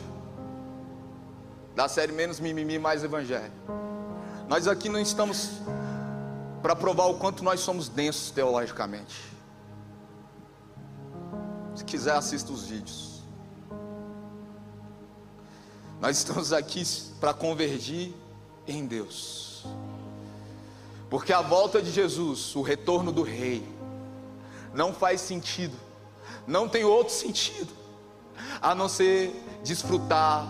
da 1.74 1.88
série 1.88 2.12
Menos 2.12 2.38
Mimimi, 2.38 2.78
Mais 2.78 3.02
Evangelho, 3.02 3.50
nós 4.48 4.68
aqui 4.68 4.88
não 4.88 5.00
estamos 5.00 5.50
para 6.62 6.76
provar 6.76 7.06
o 7.06 7.14
quanto 7.14 7.42
nós 7.42 7.58
somos 7.58 7.88
densos 7.88 8.30
teologicamente. 8.30 9.20
Se 11.74 11.84
quiser, 11.84 12.14
assista 12.14 12.52
os 12.52 12.66
vídeos. 12.66 13.20
Nós 16.00 16.18
estamos 16.18 16.52
aqui 16.52 16.84
para 17.18 17.34
convergir 17.34 18.21
em 18.66 18.86
Deus. 18.86 19.64
Porque 21.10 21.32
a 21.32 21.42
volta 21.42 21.82
de 21.82 21.90
Jesus, 21.90 22.56
o 22.56 22.62
retorno 22.62 23.12
do 23.12 23.22
Rei, 23.22 23.66
não 24.72 24.94
faz 24.94 25.20
sentido, 25.20 25.76
não 26.46 26.68
tem 26.68 26.84
outro 26.84 27.12
sentido, 27.12 27.72
a 28.60 28.74
não 28.74 28.88
ser 28.88 29.34
desfrutar 29.62 30.46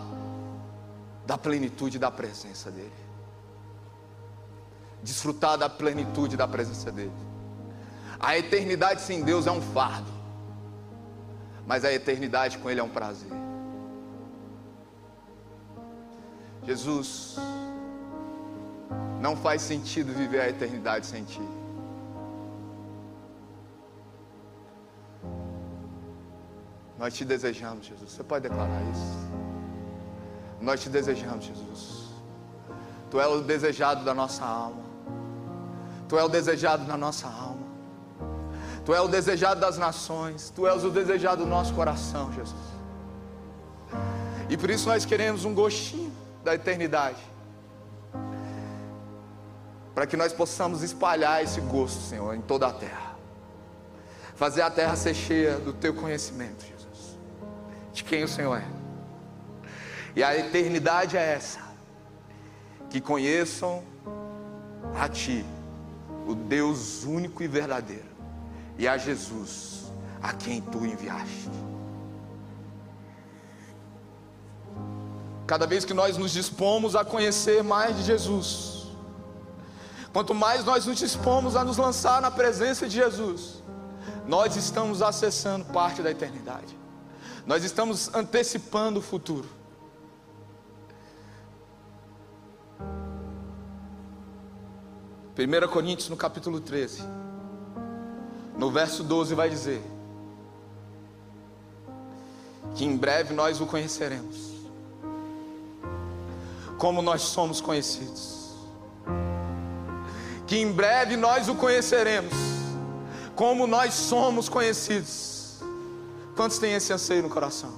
da 1.26 1.37
plenitude 1.37 1.99
da 1.99 2.11
presença 2.11 2.71
dEle. 2.71 2.92
Desfrutar 5.02 5.59
da 5.59 5.69
plenitude 5.69 6.37
da 6.37 6.47
presença 6.47 6.92
dEle. 6.92 7.12
A 8.21 8.38
eternidade 8.38 9.02
sem 9.02 9.23
Deus 9.23 9.47
é 9.49 9.50
um 9.50 9.61
fardo. 9.61 10.11
mas 11.66 11.85
a 11.85 11.92
eternidade 11.92 12.59
com 12.59 12.69
Ele 12.71 12.81
é 12.81 12.83
um 12.83 12.88
prazer. 12.88 13.31
Jesus, 16.64 17.37
não 19.23 19.37
faz 19.37 19.62
sentido 19.62 20.12
viver 20.12 20.41
a 20.41 20.49
eternidade 20.49 21.07
sem 21.07 21.23
Ti. 21.23 21.41
Nós 26.99 27.14
te 27.14 27.25
desejamos, 27.25 27.87
Jesus. 27.87 28.11
Você 28.11 28.25
pode 28.25 28.49
declarar 28.49 28.83
isso? 28.93 29.31
Nós 30.61 30.83
te 30.83 30.88
desejamos, 30.88 31.45
Jesus. 31.45 32.09
Tu 33.11 33.21
és 33.21 33.29
o 33.29 33.43
desejado 33.43 34.05
da 34.05 34.12
nossa 34.12 34.45
alma. 34.45 34.83
Tu 36.09 36.19
és 36.19 36.25
o 36.25 36.29
desejado 36.29 36.85
da 36.85 36.97
nossa 36.97 37.29
alma. 37.29 37.67
Tu 38.85 38.93
és 38.93 39.00
o 39.00 39.09
desejado 39.09 39.61
das 39.61 39.79
nações. 39.79 40.50
Tu 40.50 40.67
és 40.67 40.85
o 40.85 40.91
desejado 40.91 41.45
do 41.45 41.49
nosso 41.49 41.73
coração, 41.75 42.33
Jesus. 42.33 42.67
E 44.49 44.57
por 44.57 44.69
isso 44.69 44.88
nós 44.88 45.05
queremos 45.05 45.45
um 45.45 45.55
gostinho 45.55 46.12
da 46.43 46.55
eternidade. 46.55 47.31
Para 49.94 50.06
que 50.06 50.16
nós 50.16 50.32
possamos 50.32 50.82
espalhar 50.82 51.42
esse 51.42 51.61
gosto, 51.61 52.00
Senhor, 52.00 52.34
em 52.34 52.40
toda 52.40 52.66
a 52.66 52.72
terra. 52.72 53.16
Fazer 54.34 54.62
a 54.62 54.70
terra 54.70 54.96
ser 54.96 55.14
cheia 55.14 55.58
do 55.58 55.72
teu 55.72 55.94
conhecimento, 55.94 56.64
Jesus. 56.64 57.18
De 57.92 58.02
quem 58.02 58.25
o 58.25 58.28
Senhor 58.28 58.56
é. 58.56 58.66
E 60.16 60.22
a 60.22 60.37
eternidade 60.37 61.16
é 61.16 61.34
essa: 61.34 61.61
que 62.88 63.00
conheçam 63.00 63.82
a 64.99 65.08
Ti, 65.08 65.44
o 66.26 66.34
Deus 66.34 67.04
único 67.04 67.42
e 67.42 67.49
verdadeiro, 67.49 68.08
e 68.78 68.88
a 68.88 68.96
Jesus, 68.96 69.92
a 70.22 70.32
quem 70.32 70.61
Tu 70.61 70.87
enviaste. 70.87 71.50
Cada 75.46 75.66
vez 75.66 75.84
que 75.84 75.92
nós 75.92 76.16
nos 76.16 76.32
dispomos 76.32 76.96
a 76.96 77.04
conhecer 77.04 77.62
mais 77.62 77.96
de 77.96 78.02
Jesus, 78.04 78.81
quanto 80.12 80.35
mais 80.35 80.64
nós 80.64 80.87
nos 80.87 80.99
dispomos 80.99 81.57
a 81.57 81.64
nos 81.64 81.78
lançar 81.78 82.21
na 82.21 82.31
presença 82.31 82.88
de 82.88 82.97
Jesus, 82.97 83.62
nós 84.26 84.57
estamos 84.57 85.00
acessando 85.00 85.64
parte 85.66 86.02
da 86.02 86.11
eternidade, 86.11 86.78
nós 87.47 87.64
estamos 87.64 88.14
antecipando 88.14 89.00
o 89.00 89.02
futuro. 89.02 89.49
1 95.35 95.69
Coríntios 95.69 96.11
no 96.11 96.16
capítulo 96.16 96.61
13, 96.61 97.02
no 98.59 98.71
verso 98.71 99.02
12 99.02 99.35
vai 99.35 99.49
dizer 99.49 99.83
que 102.75 102.85
em 102.85 102.97
breve 102.97 103.33
nós 103.33 103.59
o 103.61 103.66
conheceremos, 103.66 104.52
como 106.78 107.00
nós 107.00 107.23
somos 107.23 107.62
conhecidos. 107.62 108.41
Que 110.52 110.59
em 110.59 110.71
breve 110.71 111.16
nós 111.16 111.49
o 111.49 111.54
conheceremos, 111.54 112.35
como 113.35 113.66
nós 113.66 113.94
somos 113.94 114.50
conhecidos. 114.50 115.62
Quantos 116.37 116.59
têm 116.59 116.75
esse 116.75 116.92
anseio 116.92 117.23
no 117.23 117.30
coração? 117.30 117.73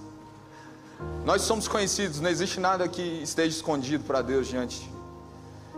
Nós 1.25 1.43
somos 1.43 1.69
conhecidos, 1.69 2.21
não 2.21 2.28
existe 2.28 2.59
nada 2.59 2.88
que 2.88 3.23
esteja 3.23 3.57
escondido 3.57 4.02
para 4.02 4.23
Deus 4.23 4.49
diante 4.49 4.90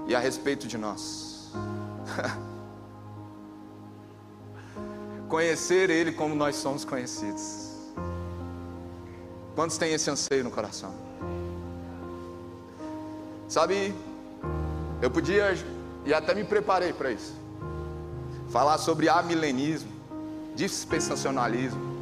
e 0.06 0.14
a 0.14 0.18
respeito 0.18 0.66
de 0.66 0.78
nós. 0.78 1.52
Conhecer 5.28 5.90
Ele 5.90 6.12
como 6.12 6.34
nós 6.34 6.56
somos 6.56 6.82
conhecidos. 6.82 7.72
Quantos 9.54 9.76
têm 9.76 9.92
esse 9.92 10.08
anseio 10.08 10.44
no 10.44 10.50
coração? 10.50 10.94
Sabe, 13.46 13.94
eu 15.02 15.10
podia, 15.10 15.54
e 16.06 16.14
até 16.14 16.32
me 16.32 16.44
preparei 16.44 16.92
para 16.92 17.10
isso, 17.10 17.34
falar 18.48 18.78
sobre 18.78 19.08
amilenismo, 19.08 19.90
dispensacionalismo, 20.54 21.96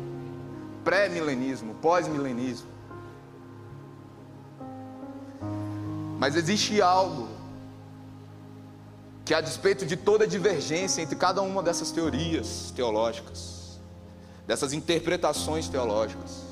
pré-milenismo, 0.84 1.74
pós-milenismo. 1.76 2.68
Mas 6.18 6.36
existe 6.36 6.82
algo 6.82 7.28
que 9.24 9.32
a 9.32 9.40
despeito 9.40 9.86
de 9.86 9.96
toda 9.96 10.26
divergência 10.26 11.00
entre 11.00 11.16
cada 11.16 11.40
uma 11.40 11.62
dessas 11.62 11.90
teorias 11.90 12.70
teológicas, 12.76 13.80
dessas 14.46 14.74
interpretações 14.74 15.66
teológicas, 15.66 16.42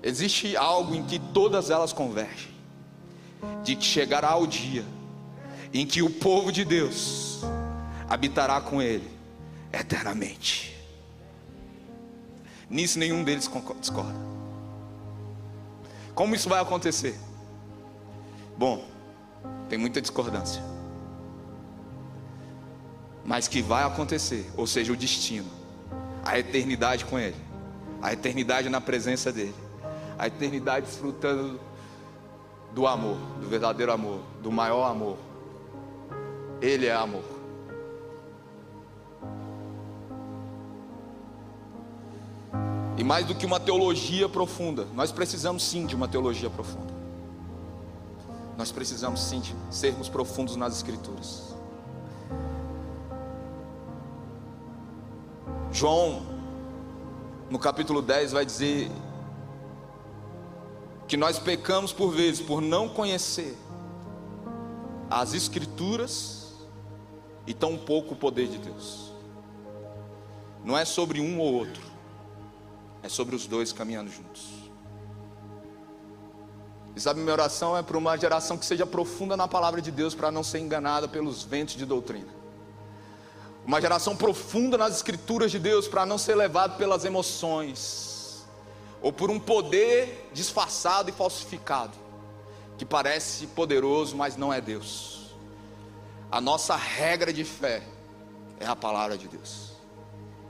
existe 0.00 0.56
algo 0.56 0.94
em 0.94 1.02
que 1.02 1.18
todas 1.18 1.68
elas 1.68 1.92
convergem, 1.92 2.52
de 3.64 3.74
que 3.74 3.84
chegará 3.84 4.36
o 4.36 4.46
dia 4.46 4.84
em 5.72 5.86
que 5.86 6.02
o 6.02 6.10
povo 6.10 6.50
de 6.50 6.64
Deus 6.64 7.40
habitará 8.08 8.60
com 8.60 8.80
Ele 8.80 9.08
eternamente. 9.72 10.76
Nisso 12.68 12.98
nenhum 12.98 13.24
deles 13.24 13.50
discorda. 13.80 14.18
Como 16.14 16.34
isso 16.34 16.48
vai 16.48 16.60
acontecer? 16.60 17.18
Bom, 18.56 18.84
tem 19.68 19.78
muita 19.78 20.00
discordância 20.00 20.62
mas 23.28 23.46
que 23.46 23.60
vai 23.60 23.84
acontecer, 23.84 24.50
ou 24.56 24.66
seja, 24.66 24.90
o 24.90 24.96
destino, 24.96 25.50
a 26.24 26.38
eternidade 26.38 27.04
com 27.04 27.18
Ele, 27.18 27.36
a 28.00 28.10
eternidade 28.10 28.70
na 28.70 28.80
presença 28.80 29.30
dEle, 29.30 29.54
a 30.18 30.26
eternidade 30.26 30.86
desfrutando 30.86 31.60
do 32.72 32.86
amor, 32.86 33.18
do 33.38 33.46
verdadeiro 33.46 33.92
amor, 33.92 34.22
do 34.42 34.50
maior 34.50 34.90
amor. 34.90 35.18
Ele 36.60 36.86
é 36.86 36.94
amor. 36.94 37.24
E 42.96 43.04
mais 43.04 43.24
do 43.24 43.34
que 43.34 43.46
uma 43.46 43.60
teologia 43.60 44.28
profunda, 44.28 44.84
nós 44.92 45.12
precisamos 45.12 45.62
sim 45.62 45.86
de 45.86 45.94
uma 45.94 46.08
teologia 46.08 46.50
profunda. 46.50 46.92
Nós 48.56 48.72
precisamos 48.72 49.22
sim 49.22 49.38
de 49.38 49.54
sermos 49.70 50.08
profundos 50.08 50.56
nas 50.56 50.74
Escrituras. 50.74 51.54
João, 55.70 56.22
no 57.48 57.56
capítulo 57.56 58.02
10, 58.02 58.32
vai 58.32 58.44
dizer 58.44 58.90
que 61.06 61.16
nós 61.16 61.38
pecamos 61.38 61.92
por 61.92 62.10
vezes 62.10 62.40
por 62.44 62.60
não 62.60 62.88
conhecer 62.88 63.56
as 65.08 65.34
Escrituras 65.34 66.37
e 67.48 67.54
tão 67.54 67.76
pouco 67.76 68.14
o 68.14 68.16
poder 68.16 68.46
de 68.46 68.58
Deus. 68.58 69.12
Não 70.64 70.78
é 70.78 70.84
sobre 70.84 71.20
um 71.20 71.40
ou 71.40 71.52
outro, 71.52 71.82
é 73.02 73.08
sobre 73.08 73.34
os 73.34 73.46
dois 73.46 73.72
caminhando 73.72 74.10
juntos. 74.10 74.48
E 76.94 77.00
sabe, 77.00 77.20
minha 77.20 77.32
oração 77.32 77.76
é 77.76 77.82
para 77.82 77.98
uma 77.98 78.16
geração 78.16 78.56
que 78.56 78.66
seja 78.66 78.86
profunda 78.86 79.36
na 79.36 79.48
palavra 79.48 79.82
de 79.82 79.90
Deus, 79.90 80.14
para 80.14 80.30
não 80.30 80.44
ser 80.44 80.60
enganada 80.60 81.08
pelos 81.08 81.42
ventos 81.42 81.74
de 81.74 81.84
doutrina 81.84 82.38
uma 83.68 83.82
geração 83.82 84.16
profunda 84.16 84.78
nas 84.78 84.96
escrituras 84.96 85.50
de 85.50 85.58
Deus 85.58 85.86
para 85.86 86.06
não 86.06 86.16
ser 86.16 86.34
levado 86.34 86.78
pelas 86.78 87.04
emoções 87.04 88.46
ou 89.02 89.12
por 89.12 89.30
um 89.30 89.38
poder 89.38 90.30
disfarçado 90.32 91.10
e 91.10 91.12
falsificado 91.12 91.92
que 92.78 92.86
parece 92.86 93.46
poderoso, 93.48 94.16
mas 94.16 94.38
não 94.38 94.50
é 94.50 94.58
Deus. 94.58 95.17
A 96.30 96.40
nossa 96.40 96.76
regra 96.76 97.32
de 97.32 97.44
fé 97.44 97.82
é 98.60 98.66
a 98.66 98.76
palavra 98.76 99.16
de 99.16 99.28
Deus. 99.28 99.72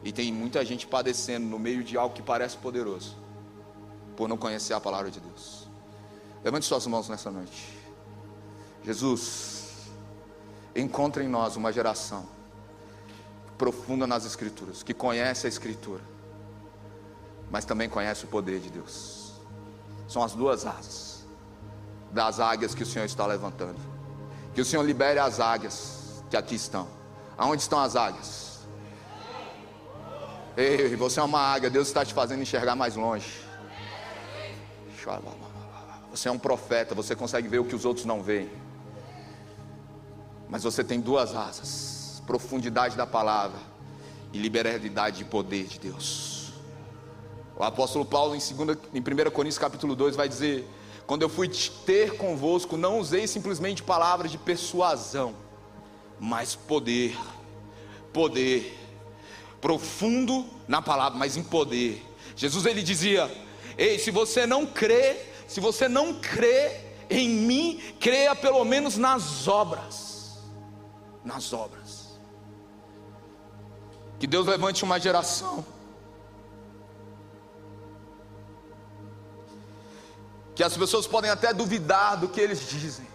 E 0.02 0.12
tem 0.12 0.32
muita 0.32 0.64
gente 0.64 0.86
padecendo 0.86 1.46
no 1.46 1.58
meio 1.58 1.84
de 1.84 1.96
algo 1.96 2.14
que 2.14 2.22
parece 2.22 2.56
poderoso, 2.56 3.16
por 4.16 4.28
não 4.28 4.36
conhecer 4.36 4.74
a 4.74 4.80
palavra 4.80 5.10
de 5.10 5.20
Deus. 5.20 5.68
Levante 6.42 6.66
suas 6.66 6.86
mãos 6.86 7.08
nessa 7.08 7.30
noite. 7.30 7.76
Jesus, 8.84 9.88
encontre 10.74 11.24
em 11.24 11.28
nós 11.28 11.56
uma 11.56 11.72
geração 11.72 12.26
profunda 13.56 14.06
nas 14.06 14.24
Escrituras, 14.24 14.82
que 14.82 14.94
conhece 14.94 15.46
a 15.46 15.48
Escritura, 15.48 16.02
mas 17.50 17.64
também 17.64 17.88
conhece 17.88 18.24
o 18.24 18.28
poder 18.28 18.60
de 18.60 18.70
Deus. 18.70 19.32
São 20.08 20.22
as 20.22 20.32
duas 20.32 20.64
asas 20.64 21.26
das 22.12 22.40
águias 22.40 22.74
que 22.74 22.82
o 22.82 22.86
Senhor 22.86 23.04
está 23.04 23.26
levantando. 23.26 23.97
Que 24.58 24.62
o 24.62 24.64
Senhor 24.64 24.82
libere 24.82 25.20
as 25.20 25.38
águias 25.38 26.20
que 26.28 26.36
aqui 26.36 26.56
estão. 26.56 26.88
Aonde 27.36 27.62
estão 27.62 27.78
as 27.78 27.94
águias? 27.94 28.58
Ei, 30.56 30.96
você 30.96 31.20
é 31.20 31.22
uma 31.22 31.38
águia, 31.38 31.70
Deus 31.70 31.86
está 31.86 32.04
te 32.04 32.12
fazendo 32.12 32.42
enxergar 32.42 32.74
mais 32.74 32.96
longe. 32.96 33.40
Você 36.10 36.28
é 36.28 36.32
um 36.32 36.40
profeta, 36.40 36.92
você 36.92 37.14
consegue 37.14 37.46
ver 37.46 37.60
o 37.60 37.64
que 37.64 37.76
os 37.76 37.84
outros 37.84 38.04
não 38.04 38.20
veem. 38.20 38.50
Mas 40.48 40.64
você 40.64 40.82
tem 40.82 41.00
duas 41.00 41.36
asas 41.36 42.20
profundidade 42.26 42.96
da 42.96 43.06
palavra 43.06 43.60
e 44.32 44.38
liberalidade 44.38 45.18
de 45.18 45.24
poder 45.24 45.68
de 45.68 45.78
Deus. 45.78 46.52
O 47.56 47.62
apóstolo 47.62 48.04
Paulo, 48.04 48.34
em, 48.34 48.40
2, 48.40 48.78
em 48.92 49.00
1 49.00 49.30
Coríntios 49.30 49.56
capítulo 49.56 49.94
2, 49.94 50.16
vai 50.16 50.28
dizer: 50.28 50.68
Quando 51.08 51.22
eu 51.22 51.28
fui 51.30 51.48
ter 51.86 52.18
convosco, 52.18 52.76
não 52.76 52.98
usei 52.98 53.26
simplesmente 53.26 53.82
palavras 53.82 54.30
de 54.30 54.36
persuasão, 54.36 55.34
mas 56.20 56.54
poder, 56.54 57.16
poder, 58.12 58.78
profundo 59.58 60.44
na 60.68 60.82
palavra, 60.82 61.18
mas 61.18 61.34
em 61.34 61.42
poder. 61.42 62.06
Jesus 62.36 62.66
ele 62.66 62.82
dizia: 62.82 63.26
Ei, 63.78 63.98
se 63.98 64.10
você 64.10 64.46
não 64.46 64.66
crê, 64.66 65.16
se 65.46 65.60
você 65.60 65.88
não 65.88 66.12
crê 66.20 66.78
em 67.08 67.26
mim, 67.26 67.80
creia 67.98 68.36
pelo 68.36 68.62
menos 68.66 68.98
nas 68.98 69.48
obras. 69.48 70.40
Nas 71.24 71.54
obras. 71.54 72.18
Que 74.18 74.26
Deus 74.26 74.46
levante 74.46 74.84
uma 74.84 75.00
geração 75.00 75.64
que 80.58 80.64
as 80.64 80.76
pessoas 80.76 81.06
podem 81.06 81.30
até 81.30 81.52
duvidar 81.52 82.16
do 82.16 82.28
que 82.28 82.40
eles 82.40 82.68
dizem, 82.68 83.06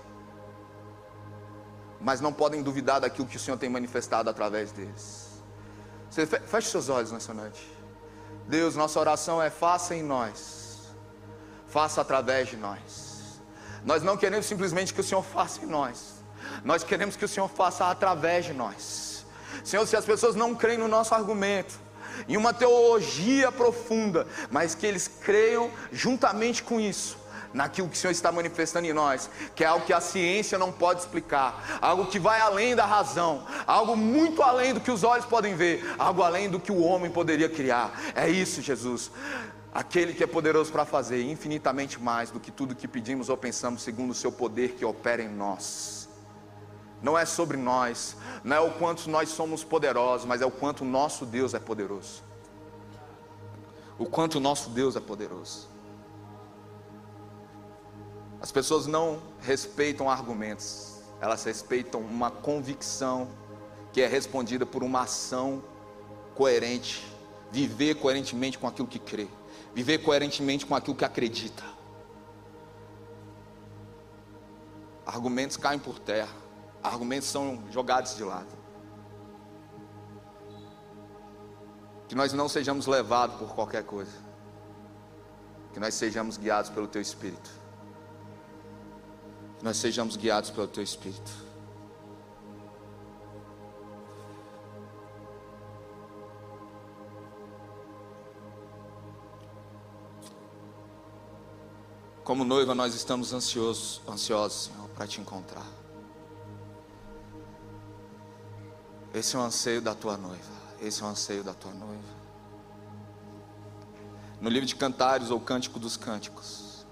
mas 2.00 2.22
não 2.22 2.32
podem 2.32 2.64
duvidar 2.64 3.02
daquilo 3.02 3.28
que 3.28 3.36
o 3.36 3.40
Senhor 3.40 3.58
tem 3.58 3.70
manifestado 3.70 4.30
através 4.30 4.72
deles. 4.72 5.28
Feche 6.48 6.70
seus 6.70 6.88
olhos 6.88 7.12
nessa 7.12 7.34
noite. 7.34 7.62
Deus, 8.48 8.78
nossa 8.78 8.98
oração 8.98 9.44
é 9.44 9.50
faça 9.50 9.94
em 9.94 10.02
nós, 10.02 10.94
faça 11.68 12.00
através 12.00 12.48
de 12.48 12.56
nós. 12.56 13.42
Nós 13.84 14.02
não 14.02 14.16
queremos 14.16 14.46
simplesmente 14.46 14.94
que 14.94 15.02
o 15.02 15.04
Senhor 15.04 15.22
faça 15.22 15.66
em 15.66 15.68
nós, 15.68 16.24
nós 16.64 16.82
queremos 16.82 17.18
que 17.18 17.26
o 17.26 17.28
Senhor 17.28 17.50
faça 17.50 17.88
através 17.88 18.46
de 18.46 18.54
nós. 18.54 19.26
Senhor, 19.66 19.86
se 19.86 19.98
as 19.98 20.06
pessoas 20.06 20.34
não 20.34 20.56
creem 20.56 20.78
no 20.78 20.88
nosso 20.88 21.14
argumento, 21.14 21.78
em 22.26 22.38
uma 22.38 22.54
teologia 22.54 23.52
profunda, 23.52 24.26
mas 24.50 24.74
que 24.74 24.86
eles 24.86 25.10
creiam 25.10 25.70
juntamente 25.92 26.64
com 26.64 26.80
isso, 26.80 27.22
naquilo 27.54 27.88
que 27.88 27.96
o 27.96 28.00
Senhor 28.00 28.12
está 28.12 28.32
manifestando 28.32 28.88
em 28.88 28.94
nós, 28.94 29.30
que 29.56 29.64
é 29.64 29.68
algo 29.68 29.86
que 29.86 29.94
a 29.94 30.02
ciência 30.02 30.58
não 30.58 30.72
pode 30.72 31.02
explicar, 31.02 31.80
algo 31.82 32.08
que 32.08 32.20
vai 32.20 32.42
além 32.42 32.76
da 32.76 32.86
razão, 32.86 33.46
algo 33.68 33.96
muito 33.96 34.42
além 34.42 34.74
do 34.74 34.80
que 34.80 34.92
os 34.92 35.04
olhos 35.04 35.26
podem 35.26 35.56
ver, 35.56 35.84
algo 35.98 36.24
além 36.24 36.50
do 36.50 36.60
que 36.60 36.72
o 36.72 36.82
homem 36.82 37.12
poderia 37.12 37.48
criar. 37.48 37.94
É 38.16 38.28
isso, 38.30 38.62
Jesus. 38.62 39.12
Aquele 39.74 40.14
que 40.14 40.24
é 40.24 40.28
poderoso 40.28 40.72
para 40.72 40.86
fazer 40.86 41.24
infinitamente 41.24 42.02
mais 42.02 42.30
do 42.30 42.40
que 42.40 42.52
tudo 42.52 42.76
que 42.76 42.88
pedimos 42.88 43.30
ou 43.30 43.38
pensamos, 43.38 43.82
segundo 43.82 44.12
o 44.12 44.16
seu 44.16 44.32
poder 44.32 44.74
que 44.74 44.86
opera 44.86 45.22
em 45.22 45.30
nós. 45.30 46.08
Não 47.02 47.18
é 47.18 47.26
sobre 47.26 47.58
nós, 47.58 48.16
não 48.44 48.56
é 48.56 48.60
o 48.60 48.72
quanto 48.72 49.10
nós 49.10 49.30
somos 49.30 49.64
poderosos, 49.64 50.26
mas 50.26 50.42
é 50.42 50.46
o 50.46 50.52
quanto 50.52 50.86
nosso 50.86 51.26
Deus 51.26 51.54
é 51.54 51.60
poderoso. 51.60 52.24
O 53.98 54.06
quanto 54.06 54.40
nosso 54.40 54.70
Deus 54.70 54.96
é 54.96 55.00
poderoso. 55.00 55.73
As 58.44 58.52
pessoas 58.52 58.88
não 58.88 59.22
respeitam 59.40 60.10
argumentos, 60.10 60.98
elas 61.22 61.46
respeitam 61.46 62.02
uma 62.02 62.30
convicção 62.30 63.30
que 63.94 64.02
é 64.02 64.06
respondida 64.06 64.66
por 64.66 64.84
uma 64.84 65.04
ação 65.04 65.64
coerente, 66.36 67.08
viver 67.50 67.96
coerentemente 67.96 68.60
com 68.60 68.68
aquilo 68.68 68.86
que 68.86 69.00
crê, 69.00 69.30
viver 69.74 70.00
coerentemente 70.00 70.66
com 70.66 70.76
aquilo 70.76 70.94
que 70.94 71.06
acredita. 71.06 71.64
Argumentos 75.06 75.56
caem 75.56 75.80
por 75.80 75.98
terra, 75.98 76.36
argumentos 76.84 77.30
são 77.30 77.64
jogados 77.72 78.18
de 78.18 78.26
lado. 78.26 78.52
Que 82.10 82.14
nós 82.16 82.34
não 82.34 82.50
sejamos 82.50 82.88
levados 82.88 83.38
por 83.38 83.56
qualquer 83.56 83.86
coisa, 83.86 84.18
que 85.72 85.80
nós 85.80 85.94
sejamos 85.94 86.36
guiados 86.36 86.70
pelo 86.70 86.90
Teu 86.90 87.02
Espírito 87.02 87.63
nós 89.64 89.78
sejamos 89.78 90.18
guiados 90.18 90.50
pelo 90.50 90.68
Teu 90.68 90.84
Espírito. 90.84 91.32
Como 102.26 102.44
noiva, 102.44 102.76
nós 102.76 102.94
estamos 102.94 103.32
ansiosos, 103.32 104.02
ansiosos, 104.08 104.66
Senhor, 104.66 104.90
para 104.90 105.08
te 105.08 105.22
encontrar. 105.22 105.66
Esse 109.14 109.38
é 109.38 109.40
o 109.40 109.42
anseio 109.44 109.82
da 109.82 109.96
tua 109.96 110.18
noiva. 110.18 110.54
Esse 110.82 111.02
é 111.02 111.06
o 111.06 111.08
anseio 111.08 111.44
da 111.44 111.54
tua 111.54 111.72
noiva. 111.72 112.24
No 114.42 114.50
livro 114.50 114.68
de 114.68 114.76
Cantares 114.76 115.32
ou 115.32 115.40
Cântico 115.40 115.80
dos 115.80 115.96
Cânticos, 115.96 116.86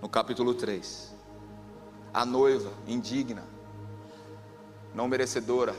no 0.00 0.08
capítulo 0.08 0.54
3 0.54 1.07
a 2.12 2.24
noiva 2.24 2.70
indigna, 2.86 3.44
não 4.94 5.08
merecedora, 5.08 5.74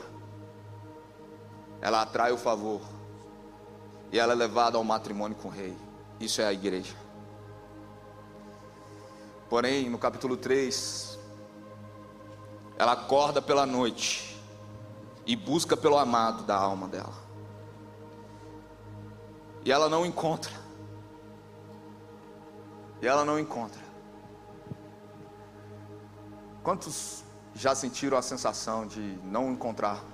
ela 1.80 2.02
atrai 2.02 2.32
o 2.32 2.36
favor 2.36 2.80
e 4.12 4.18
ela 4.18 4.32
é 4.32 4.36
levada 4.36 4.76
ao 4.76 4.84
matrimônio 4.84 5.36
com 5.36 5.48
o 5.48 5.50
rei. 5.50 5.76
Isso 6.18 6.40
é 6.40 6.46
a 6.46 6.52
igreja. 6.52 6.94
Porém, 9.48 9.88
no 9.88 9.98
capítulo 9.98 10.36
3, 10.36 11.18
ela 12.78 12.92
acorda 12.92 13.42
pela 13.42 13.66
noite 13.66 14.40
e 15.26 15.34
busca 15.34 15.76
pelo 15.76 15.98
amado 15.98 16.44
da 16.44 16.56
alma 16.56 16.86
dela. 16.88 17.14
E 19.64 19.72
ela 19.72 19.88
não 19.88 20.06
encontra. 20.06 20.52
E 23.02 23.06
ela 23.06 23.24
não 23.24 23.38
encontra. 23.38 23.79
Quantos 26.62 27.24
já 27.54 27.74
sentiram 27.74 28.16
a 28.16 28.22
sensação 28.22 28.86
de 28.86 29.18
não 29.24 29.50
encontrar, 29.52 30.04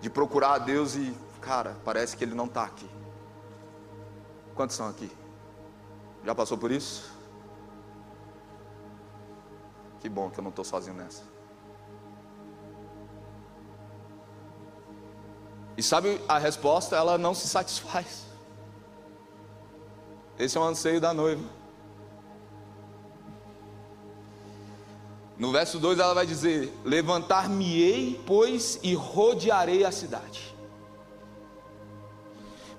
de 0.00 0.10
procurar 0.10 0.54
a 0.54 0.58
Deus 0.58 0.94
e, 0.94 1.16
cara, 1.40 1.76
parece 1.84 2.16
que 2.16 2.24
Ele 2.24 2.34
não 2.34 2.46
está 2.46 2.64
aqui? 2.64 2.88
Quantos 4.54 4.76
são 4.76 4.88
aqui? 4.88 5.10
Já 6.24 6.34
passou 6.34 6.58
por 6.58 6.70
isso? 6.70 7.12
Que 10.00 10.08
bom 10.08 10.30
que 10.30 10.38
eu 10.38 10.42
não 10.42 10.50
estou 10.50 10.64
sozinho 10.64 10.96
nessa. 10.96 11.22
E 15.76 15.82
sabe 15.82 16.20
a 16.28 16.38
resposta? 16.38 16.96
Ela 16.96 17.16
não 17.16 17.34
se 17.34 17.46
satisfaz. 17.46 18.26
Esse 20.36 20.56
é 20.56 20.60
o 20.60 20.64
anseio 20.64 21.00
da 21.00 21.14
noiva. 21.14 21.57
No 25.38 25.52
verso 25.52 25.78
2 25.78 26.00
ela 26.00 26.14
vai 26.14 26.26
dizer: 26.26 26.72
Levantar-me-ei, 26.84 28.20
pois, 28.26 28.78
e 28.82 28.94
rodearei 28.94 29.84
a 29.84 29.92
cidade. 29.92 30.56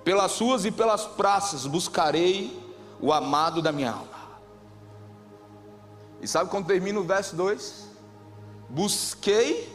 Pelas 0.04 0.38
ruas 0.38 0.64
e 0.64 0.70
pelas 0.70 1.06
praças 1.06 1.66
buscarei 1.66 2.58
o 3.00 3.12
amado 3.12 3.62
da 3.62 3.72
minha 3.72 3.92
alma. 3.92 4.20
E 6.20 6.28
sabe 6.28 6.50
quando 6.50 6.66
termina 6.66 7.00
o 7.00 7.04
verso 7.04 7.34
2? 7.34 7.88
Busquei 8.68 9.72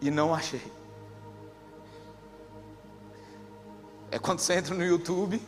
e 0.00 0.10
não 0.10 0.34
achei. 0.34 0.72
É 4.10 4.18
quando 4.18 4.40
você 4.40 4.54
entra 4.54 4.74
no 4.74 4.84
YouTube, 4.84 5.42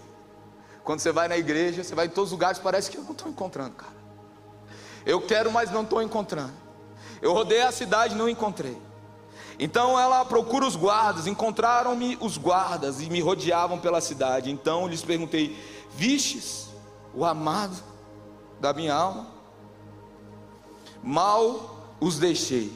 quando 0.84 1.00
você 1.00 1.10
vai 1.10 1.26
na 1.26 1.38
igreja, 1.38 1.82
você 1.82 1.94
vai 1.94 2.06
em 2.06 2.10
todos 2.10 2.28
os 2.28 2.32
lugares, 2.32 2.58
parece 2.58 2.90
que 2.90 2.98
eu 2.98 3.04
não 3.04 3.12
estou 3.12 3.30
encontrando, 3.30 3.74
cara. 3.74 3.99
Eu 5.04 5.20
quero, 5.20 5.50
mas 5.50 5.70
não 5.70 5.82
estou 5.82 6.02
encontrando. 6.02 6.52
Eu 7.20 7.32
rodei 7.32 7.62
a 7.62 7.72
cidade 7.72 8.14
e 8.14 8.18
não 8.18 8.28
encontrei. 8.28 8.76
Então 9.58 9.98
ela 9.98 10.24
procura 10.24 10.66
os 10.66 10.74
guardas, 10.74 11.26
encontraram-me 11.26 12.16
os 12.20 12.38
guardas 12.38 13.00
e 13.00 13.10
me 13.10 13.20
rodeavam 13.20 13.78
pela 13.78 14.00
cidade. 14.00 14.50
Então 14.50 14.88
lhes 14.88 15.02
perguntei: 15.02 15.56
Vistes 15.90 16.70
o 17.14 17.24
amado 17.24 17.76
da 18.58 18.72
minha 18.72 18.94
alma? 18.94 19.28
Mal 21.02 21.78
os 22.00 22.18
deixei 22.18 22.72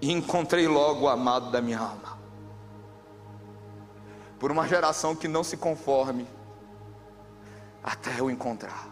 e 0.00 0.12
encontrei 0.12 0.68
logo 0.68 1.06
o 1.06 1.08
amado 1.08 1.50
da 1.50 1.62
minha 1.62 1.78
alma. 1.78 2.18
Por 4.38 4.50
uma 4.50 4.66
geração 4.66 5.14
que 5.14 5.28
não 5.28 5.44
se 5.44 5.56
conforme 5.56 6.26
até 7.82 8.20
eu 8.20 8.30
encontrar 8.30 8.91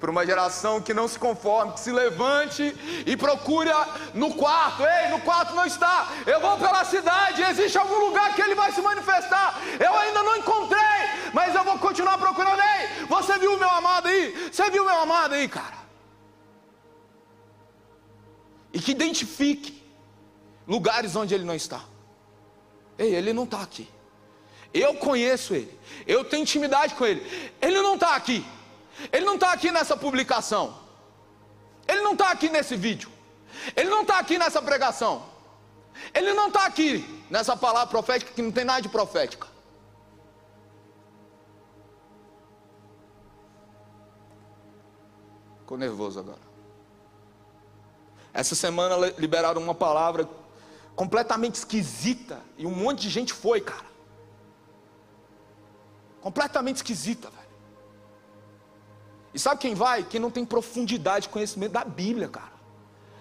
por 0.00 0.08
uma 0.08 0.24
geração 0.24 0.80
que 0.80 0.94
não 0.94 1.06
se 1.06 1.18
conforme, 1.18 1.74
que 1.74 1.80
se 1.80 1.92
levante 1.92 2.74
e 3.06 3.16
procure 3.16 3.70
no 4.14 4.34
quarto. 4.34 4.82
Ei, 4.82 5.10
no 5.10 5.20
quarto 5.20 5.54
não 5.54 5.66
está. 5.66 6.08
Eu 6.26 6.40
vou 6.40 6.56
pela 6.56 6.82
cidade, 6.84 7.42
existe 7.42 7.76
algum 7.76 8.06
lugar 8.06 8.34
que 8.34 8.40
ele 8.40 8.54
vai 8.54 8.72
se 8.72 8.80
manifestar. 8.80 9.60
Eu 9.78 9.94
ainda 9.94 10.22
não 10.22 10.36
encontrei, 10.38 10.80
mas 11.34 11.54
eu 11.54 11.62
vou 11.62 11.78
continuar 11.78 12.16
procurando. 12.16 12.60
Ei, 12.60 13.04
você 13.06 13.38
viu 13.38 13.54
o 13.54 13.58
meu 13.58 13.68
amado 13.68 14.08
aí? 14.08 14.50
Você 14.50 14.70
viu 14.70 14.82
o 14.82 14.86
meu 14.86 14.98
amado 15.00 15.34
aí, 15.34 15.46
cara? 15.46 15.78
E 18.72 18.80
que 18.80 18.92
identifique 18.92 19.84
lugares 20.66 21.14
onde 21.14 21.34
ele 21.34 21.44
não 21.44 21.54
está. 21.54 21.82
Ei, 22.96 23.14
ele 23.14 23.34
não 23.34 23.44
está 23.44 23.60
aqui. 23.60 23.86
Eu 24.72 24.94
conheço 24.94 25.54
ele. 25.54 25.78
Eu 26.06 26.24
tenho 26.24 26.42
intimidade 26.42 26.94
com 26.94 27.04
ele. 27.04 27.52
Ele 27.60 27.82
não 27.82 27.94
está 27.94 28.14
aqui. 28.14 28.46
Ele 29.12 29.24
não 29.24 29.34
está 29.34 29.52
aqui 29.52 29.70
nessa 29.70 29.96
publicação. 29.96 30.78
Ele 31.86 32.02
não 32.02 32.12
está 32.12 32.30
aqui 32.30 32.48
nesse 32.48 32.76
vídeo. 32.76 33.10
Ele 33.74 33.90
não 33.90 34.02
está 34.02 34.18
aqui 34.18 34.38
nessa 34.38 34.60
pregação. 34.62 35.24
Ele 36.14 36.32
não 36.32 36.48
está 36.48 36.66
aqui 36.66 37.24
nessa 37.30 37.56
palavra 37.56 37.88
profética 37.88 38.32
que 38.32 38.42
não 38.42 38.52
tem 38.52 38.64
nada 38.64 38.82
de 38.82 38.88
profética. 38.88 39.48
Ficou 45.60 45.78
nervoso 45.78 46.18
agora. 46.18 46.50
Essa 48.32 48.54
semana 48.54 48.94
liberaram 49.18 49.60
uma 49.62 49.74
palavra 49.74 50.28
completamente 50.94 51.56
esquisita 51.56 52.40
e 52.56 52.66
um 52.66 52.74
monte 52.74 53.02
de 53.02 53.08
gente 53.08 53.32
foi, 53.32 53.60
cara. 53.60 53.86
Completamente 56.20 56.76
esquisita, 56.76 57.30
velho. 57.30 57.49
E 59.32 59.38
sabe 59.38 59.60
quem 59.60 59.74
vai? 59.74 60.02
Quem 60.02 60.20
não 60.20 60.30
tem 60.30 60.44
profundidade 60.44 61.22
de 61.24 61.28
conhecimento 61.28 61.72
da 61.72 61.84
Bíblia, 61.84 62.28
cara. 62.28 62.52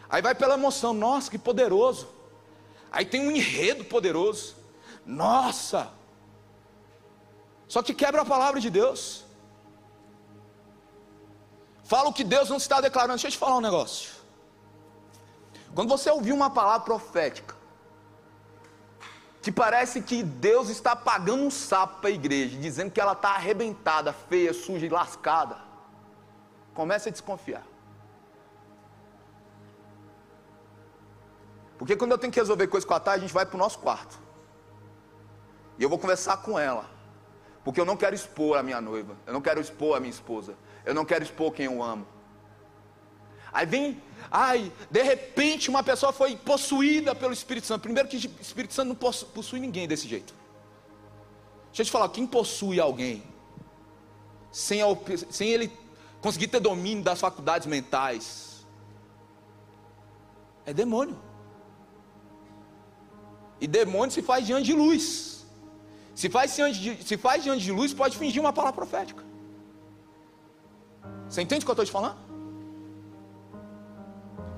Aí 0.10 0.22
vai 0.22 0.34
pela 0.34 0.56
emoção, 0.56 0.94
nossa, 0.94 1.30
que 1.30 1.38
poderoso. 1.38 2.08
Aí 2.92 3.06
tem 3.06 3.28
um 3.28 3.32
enredo 3.32 3.86
poderoso. 3.86 4.56
Nossa! 5.06 5.92
Só 7.68 7.84
que 7.84 7.94
quebra 7.94 8.24
a 8.24 8.26
palavra 8.26 8.60
de 8.60 8.70
Deus. 8.70 9.24
Fala 11.84 12.10
o 12.10 12.14
que 12.14 12.24
Deus 12.24 12.50
não 12.50 12.58
está 12.58 12.82
declarando. 12.82 13.14
Deixa 13.14 13.28
eu 13.28 13.32
te 13.32 13.38
falar 13.38 13.58
um 13.58 13.62
negócio. 13.62 14.12
Quando 15.76 15.90
você 15.90 16.10
ouvir 16.10 16.32
uma 16.32 16.50
palavra 16.50 16.82
profética, 16.82 17.56
que 19.42 19.52
parece 19.52 20.02
que 20.02 20.24
Deus 20.24 20.70
está 20.70 20.96
pagando 20.96 21.44
um 21.44 21.52
sapo 21.52 22.02
para 22.02 22.10
a 22.10 22.14
igreja, 22.14 22.58
dizendo 22.58 22.92
que 22.92 23.00
ela 23.00 23.14
está 23.14 23.30
arrebentada, 23.30 24.12
feia, 24.12 24.54
suja 24.54 24.86
e 24.86 24.90
lascada, 24.90 25.69
comece 26.80 27.10
a 27.10 27.12
desconfiar. 27.12 27.66
Porque 31.78 31.98
quando 31.98 32.12
eu 32.14 32.18
tenho 32.18 32.32
que 32.32 32.40
resolver 32.40 32.68
coisa 32.68 32.88
com 32.88 32.94
a 32.94 33.02
Thay, 33.02 33.18
a 33.18 33.20
gente 33.20 33.34
vai 33.34 33.46
para 33.46 33.58
o 33.58 33.60
nosso 33.60 33.80
quarto. 33.80 34.18
E 35.78 35.84
eu 35.84 35.90
vou 35.90 36.00
conversar 36.00 36.38
com 36.38 36.58
ela. 36.58 36.90
Porque 37.66 37.82
eu 37.82 37.86
não 37.86 37.98
quero 37.98 38.16
expor 38.16 38.58
a 38.58 38.64
minha 38.64 38.80
noiva. 38.80 39.14
Eu 39.28 39.34
não 39.34 39.42
quero 39.42 39.60
expor 39.60 39.98
a 39.98 40.00
minha 40.00 40.10
esposa. 40.10 40.56
Eu 40.86 40.94
não 40.94 41.04
quero 41.04 41.22
expor 41.22 41.52
quem 41.52 41.66
eu 41.66 41.84
amo. 41.84 42.08
Aí 43.52 43.66
vem, 43.66 44.02
ai, 44.32 44.72
de 44.90 45.04
repente 45.04 45.70
uma 45.70 45.84
pessoa 45.84 46.14
foi 46.14 46.38
possuída 46.38 47.14
pelo 47.14 47.34
Espírito 47.34 47.68
Santo. 47.68 47.82
Primeiro 47.82 48.08
que 48.08 48.16
o 48.16 48.42
Espírito 48.42 48.74
Santo 48.74 48.88
não 48.88 48.96
possui 48.96 49.60
ninguém 49.60 49.86
desse 49.86 50.08
jeito. 50.08 50.34
Deixa 51.68 51.82
eu 51.82 51.86
te 51.88 51.92
falar, 51.92 52.08
quem 52.08 52.26
possui 52.26 52.80
alguém 52.80 53.22
sem, 54.50 54.82
a, 54.82 54.88
sem 55.30 55.50
ele 55.50 55.68
conseguir 56.22 56.48
ter 56.48 56.60
domínio 56.60 57.04
das 57.04 57.20
faculdades 57.20 57.68
mentais 57.68 58.68
é 60.66 60.74
demônio. 60.74 61.18
E 63.60 63.68
demônio 63.68 64.12
se 64.12 64.22
faz 64.22 64.46
diante 64.46 64.66
de 64.66 64.74
luz. 64.74 65.46
Se 66.14 66.30
faz 66.30 66.56
diante 66.56 66.80
de, 66.80 67.04
se 67.04 67.18
faz 67.18 67.44
diante 67.44 67.64
de 67.64 67.72
luz, 67.72 67.94
pode 67.94 68.18
fingir 68.18 68.42
uma 68.42 68.54
palavra 68.54 68.76
profética. 68.76 69.24
Você 71.28 71.42
entende 71.42 71.64
o 71.64 71.66
que 71.66 71.72
eu 71.72 71.74
estou 71.74 71.86
te 71.86 71.92
falando? 71.92 72.18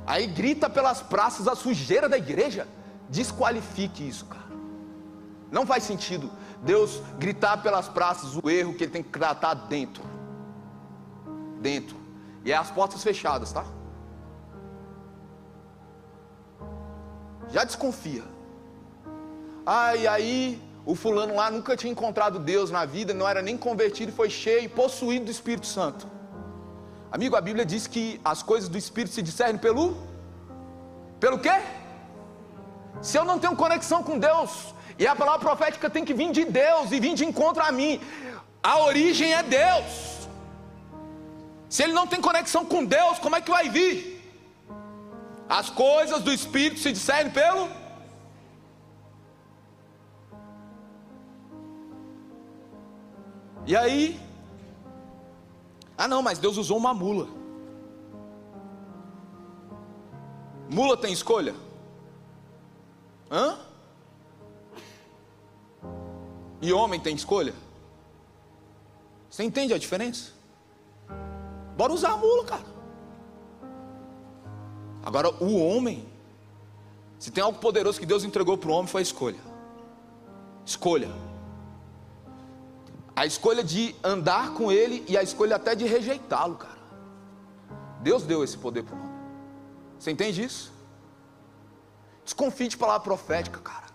Aí 0.05 0.27
grita 0.27 0.69
pelas 0.69 1.01
praças 1.01 1.47
a 1.47 1.55
sujeira 1.55 2.09
da 2.09 2.17
igreja. 2.17 2.67
Desqualifique 3.09 4.07
isso, 4.07 4.25
cara. 4.25 4.51
Não 5.51 5.65
faz 5.65 5.83
sentido 5.83 6.31
Deus 6.63 7.01
gritar 7.17 7.61
pelas 7.61 7.87
praças 7.89 8.37
o 8.41 8.49
erro 8.49 8.73
que 8.73 8.83
ele 8.83 8.91
tem 8.91 9.03
que 9.03 9.09
tratar 9.09 9.53
dentro. 9.53 10.03
Dentro. 11.61 11.95
E 12.43 12.51
é 12.51 12.55
as 12.55 12.71
portas 12.71 13.03
fechadas, 13.03 13.51
tá? 13.53 13.63
Já 17.49 17.63
desconfia. 17.63 18.23
Ai, 19.65 20.07
aí 20.07 20.61
o 20.85 20.95
fulano 20.95 21.35
lá 21.35 21.51
nunca 21.51 21.77
tinha 21.77 21.91
encontrado 21.91 22.39
Deus 22.39 22.71
na 22.71 22.85
vida, 22.85 23.13
não 23.13 23.27
era 23.27 23.41
nem 23.41 23.57
convertido, 23.57 24.11
foi 24.11 24.29
cheio, 24.29 24.69
possuído 24.69 25.25
do 25.25 25.31
Espírito 25.31 25.67
Santo. 25.67 26.07
Amigo, 27.11 27.35
a 27.35 27.41
Bíblia 27.41 27.65
diz 27.65 27.87
que 27.87 28.19
as 28.25 28.41
coisas 28.41 28.67
do 28.67 28.77
Espírito 28.77 29.13
se 29.13 29.21
discernem 29.21 29.57
pelo 29.57 29.95
pelo 31.19 31.37
quê? 31.37 31.61
Se 33.01 33.17
eu 33.17 33.23
não 33.23 33.37
tenho 33.37 33.55
conexão 33.55 34.01
com 34.01 34.17
Deus, 34.17 34.73
e 34.97 35.05
a 35.05 35.15
palavra 35.15 35.39
profética 35.39 35.89
tem 35.89 36.03
que 36.03 36.13
vir 36.13 36.31
de 36.31 36.45
Deus 36.45 36.91
e 36.91 36.99
vir 36.99 37.13
de 37.13 37.25
encontro 37.25 37.61
a 37.63 37.71
mim. 37.71 38.01
A 38.63 38.79
origem 38.79 39.33
é 39.33 39.43
Deus. 39.43 40.20
Se 41.71 41.83
ele 41.83 41.93
não 41.93 42.05
tem 42.05 42.19
conexão 42.19 42.65
com 42.65 42.83
Deus, 42.83 43.17
como 43.17 43.37
é 43.37 43.39
que 43.39 43.49
vai 43.49 43.69
vir? 43.69 44.21
As 45.47 45.69
coisas 45.69 46.21
do 46.21 46.33
Espírito 46.33 46.81
se 46.81 46.91
discernem 46.91 47.31
pelo 47.31 47.69
E 53.65 53.75
aí, 53.75 54.19
ah 55.97 56.09
não, 56.09 56.21
mas 56.21 56.39
Deus 56.39 56.57
usou 56.57 56.77
uma 56.77 56.93
mula. 56.93 57.29
Mula 60.69 60.97
tem 60.97 61.13
escolha? 61.13 61.55
Hã? 63.29 63.57
E 66.61 66.73
homem 66.73 66.99
tem 66.99 67.15
escolha? 67.15 67.53
Você 69.29 69.43
entende 69.43 69.73
a 69.73 69.77
diferença? 69.77 70.40
Bora 71.81 71.93
usar 71.93 72.11
a 72.11 72.17
mula, 72.17 72.45
cara. 72.45 72.65
Agora, 75.03 75.33
o 75.43 75.57
homem, 75.57 76.07
se 77.17 77.31
tem 77.31 77.43
algo 77.43 77.57
poderoso 77.57 77.99
que 77.99 78.05
Deus 78.05 78.23
entregou 78.23 78.55
para 78.55 78.69
o 78.69 78.73
homem, 78.73 78.85
foi 78.85 79.01
a 79.01 79.07
escolha. 79.09 79.39
Escolha. 80.63 81.09
A 83.15 83.25
escolha 83.25 83.63
de 83.63 83.95
andar 84.03 84.53
com 84.53 84.71
ele 84.71 85.03
e 85.07 85.17
a 85.17 85.23
escolha 85.23 85.55
até 85.55 85.73
de 85.73 85.87
rejeitá-lo, 85.87 86.53
cara. 86.53 86.77
Deus 88.01 88.21
deu 88.21 88.43
esse 88.43 88.59
poder 88.59 88.83
para 88.83 88.95
o 88.95 88.99
homem. 88.99 89.15
Você 89.97 90.11
entende 90.11 90.43
isso? 90.43 90.71
Desconfie 92.23 92.67
de 92.67 92.77
palavra 92.77 93.01
profética, 93.01 93.59
cara. 93.59 93.87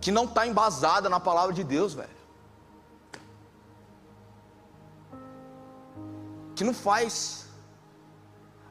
Que 0.00 0.10
não 0.10 0.24
está 0.24 0.44
embasada 0.44 1.08
na 1.08 1.20
palavra 1.20 1.54
de 1.54 1.62
Deus, 1.62 1.94
velho. 1.94 2.21
Que 6.54 6.64
não 6.64 6.74
faz. 6.74 7.46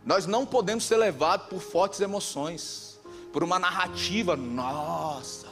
Nós 0.05 0.25
não 0.25 0.45
podemos 0.45 0.83
ser 0.85 0.97
levados 0.97 1.47
por 1.47 1.61
fortes 1.61 1.99
emoções, 1.99 2.99
por 3.31 3.43
uma 3.43 3.59
narrativa. 3.59 4.35
Nossa, 4.35 5.51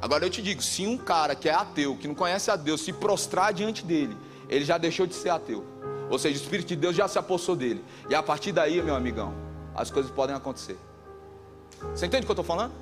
Agora 0.00 0.24
eu 0.24 0.30
te 0.30 0.40
digo: 0.40 0.62
se 0.62 0.86
um 0.86 0.96
cara 0.96 1.34
que 1.34 1.48
é 1.48 1.52
ateu, 1.52 1.96
que 1.96 2.08
não 2.08 2.14
conhece 2.14 2.50
a 2.50 2.56
Deus, 2.56 2.80
se 2.80 2.92
prostrar 2.92 3.52
diante 3.52 3.84
dele, 3.84 4.16
ele 4.48 4.64
já 4.64 4.78
deixou 4.78 5.06
de 5.06 5.14
ser 5.14 5.28
ateu. 5.28 5.64
Ou 6.08 6.18
seja, 6.18 6.38
o 6.38 6.42
Espírito 6.42 6.68
de 6.68 6.76
Deus 6.76 6.96
já 6.96 7.06
se 7.06 7.18
apossou 7.18 7.54
dele. 7.54 7.84
E 8.08 8.14
a 8.14 8.22
partir 8.22 8.50
daí, 8.50 8.82
meu 8.82 8.94
amigão, 8.94 9.32
as 9.74 9.90
coisas 9.90 10.10
podem 10.10 10.34
acontecer. 10.34 10.78
Você 11.94 12.06
entende 12.06 12.24
o 12.24 12.26
que 12.26 12.30
eu 12.30 12.40
estou 12.40 12.44
falando? 12.44 12.72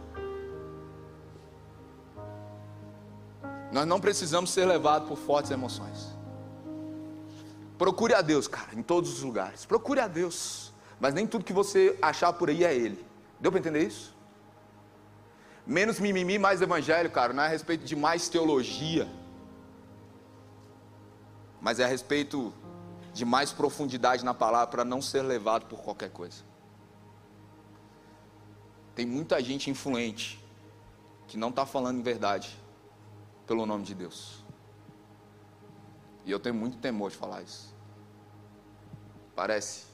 Nós 3.70 3.86
não 3.86 4.00
precisamos 4.00 4.50
ser 4.50 4.64
levados 4.64 5.08
por 5.08 5.18
fortes 5.18 5.50
emoções. 5.50 6.16
Procure 7.78 8.12
a 8.12 8.20
Deus, 8.20 8.48
cara, 8.48 8.74
em 8.74 8.82
todos 8.82 9.12
os 9.12 9.22
lugares. 9.22 9.64
Procure 9.64 10.00
a 10.00 10.08
Deus. 10.08 10.72
Mas 10.98 11.14
nem 11.14 11.26
tudo 11.26 11.44
que 11.44 11.52
você 11.52 11.96
achar 12.02 12.32
por 12.32 12.50
aí 12.50 12.64
é 12.64 12.74
Ele. 12.74 13.06
Deu 13.38 13.52
para 13.52 13.60
entender 13.60 13.86
isso? 13.86 14.16
Menos 15.64 16.00
mimimi, 16.00 16.38
mais 16.38 16.60
evangelho, 16.60 17.08
cara. 17.10 17.32
Não 17.32 17.42
é 17.42 17.46
a 17.46 17.48
respeito 17.48 17.84
de 17.84 17.94
mais 17.94 18.28
teologia. 18.28 19.08
Mas 21.60 21.78
é 21.78 21.84
a 21.84 21.86
respeito 21.86 22.52
de 23.12 23.24
mais 23.24 23.52
profundidade 23.52 24.24
na 24.24 24.34
palavra 24.34 24.66
para 24.68 24.84
não 24.84 25.00
ser 25.00 25.22
levado 25.22 25.66
por 25.66 25.80
qualquer 25.80 26.10
coisa. 26.10 26.42
Tem 28.94 29.06
muita 29.06 29.40
gente 29.42 29.70
influente 29.70 30.44
que 31.28 31.36
não 31.36 31.50
está 31.50 31.64
falando 31.64 31.98
em 31.98 32.02
verdade 32.02 32.58
pelo 33.46 33.64
nome 33.66 33.84
de 33.84 33.94
Deus. 33.94 34.37
E 36.28 36.30
eu 36.30 36.38
tenho 36.38 36.54
muito 36.54 36.76
temor 36.76 37.10
de 37.10 37.16
falar 37.16 37.40
isso. 37.40 37.74
Parece 39.34 39.86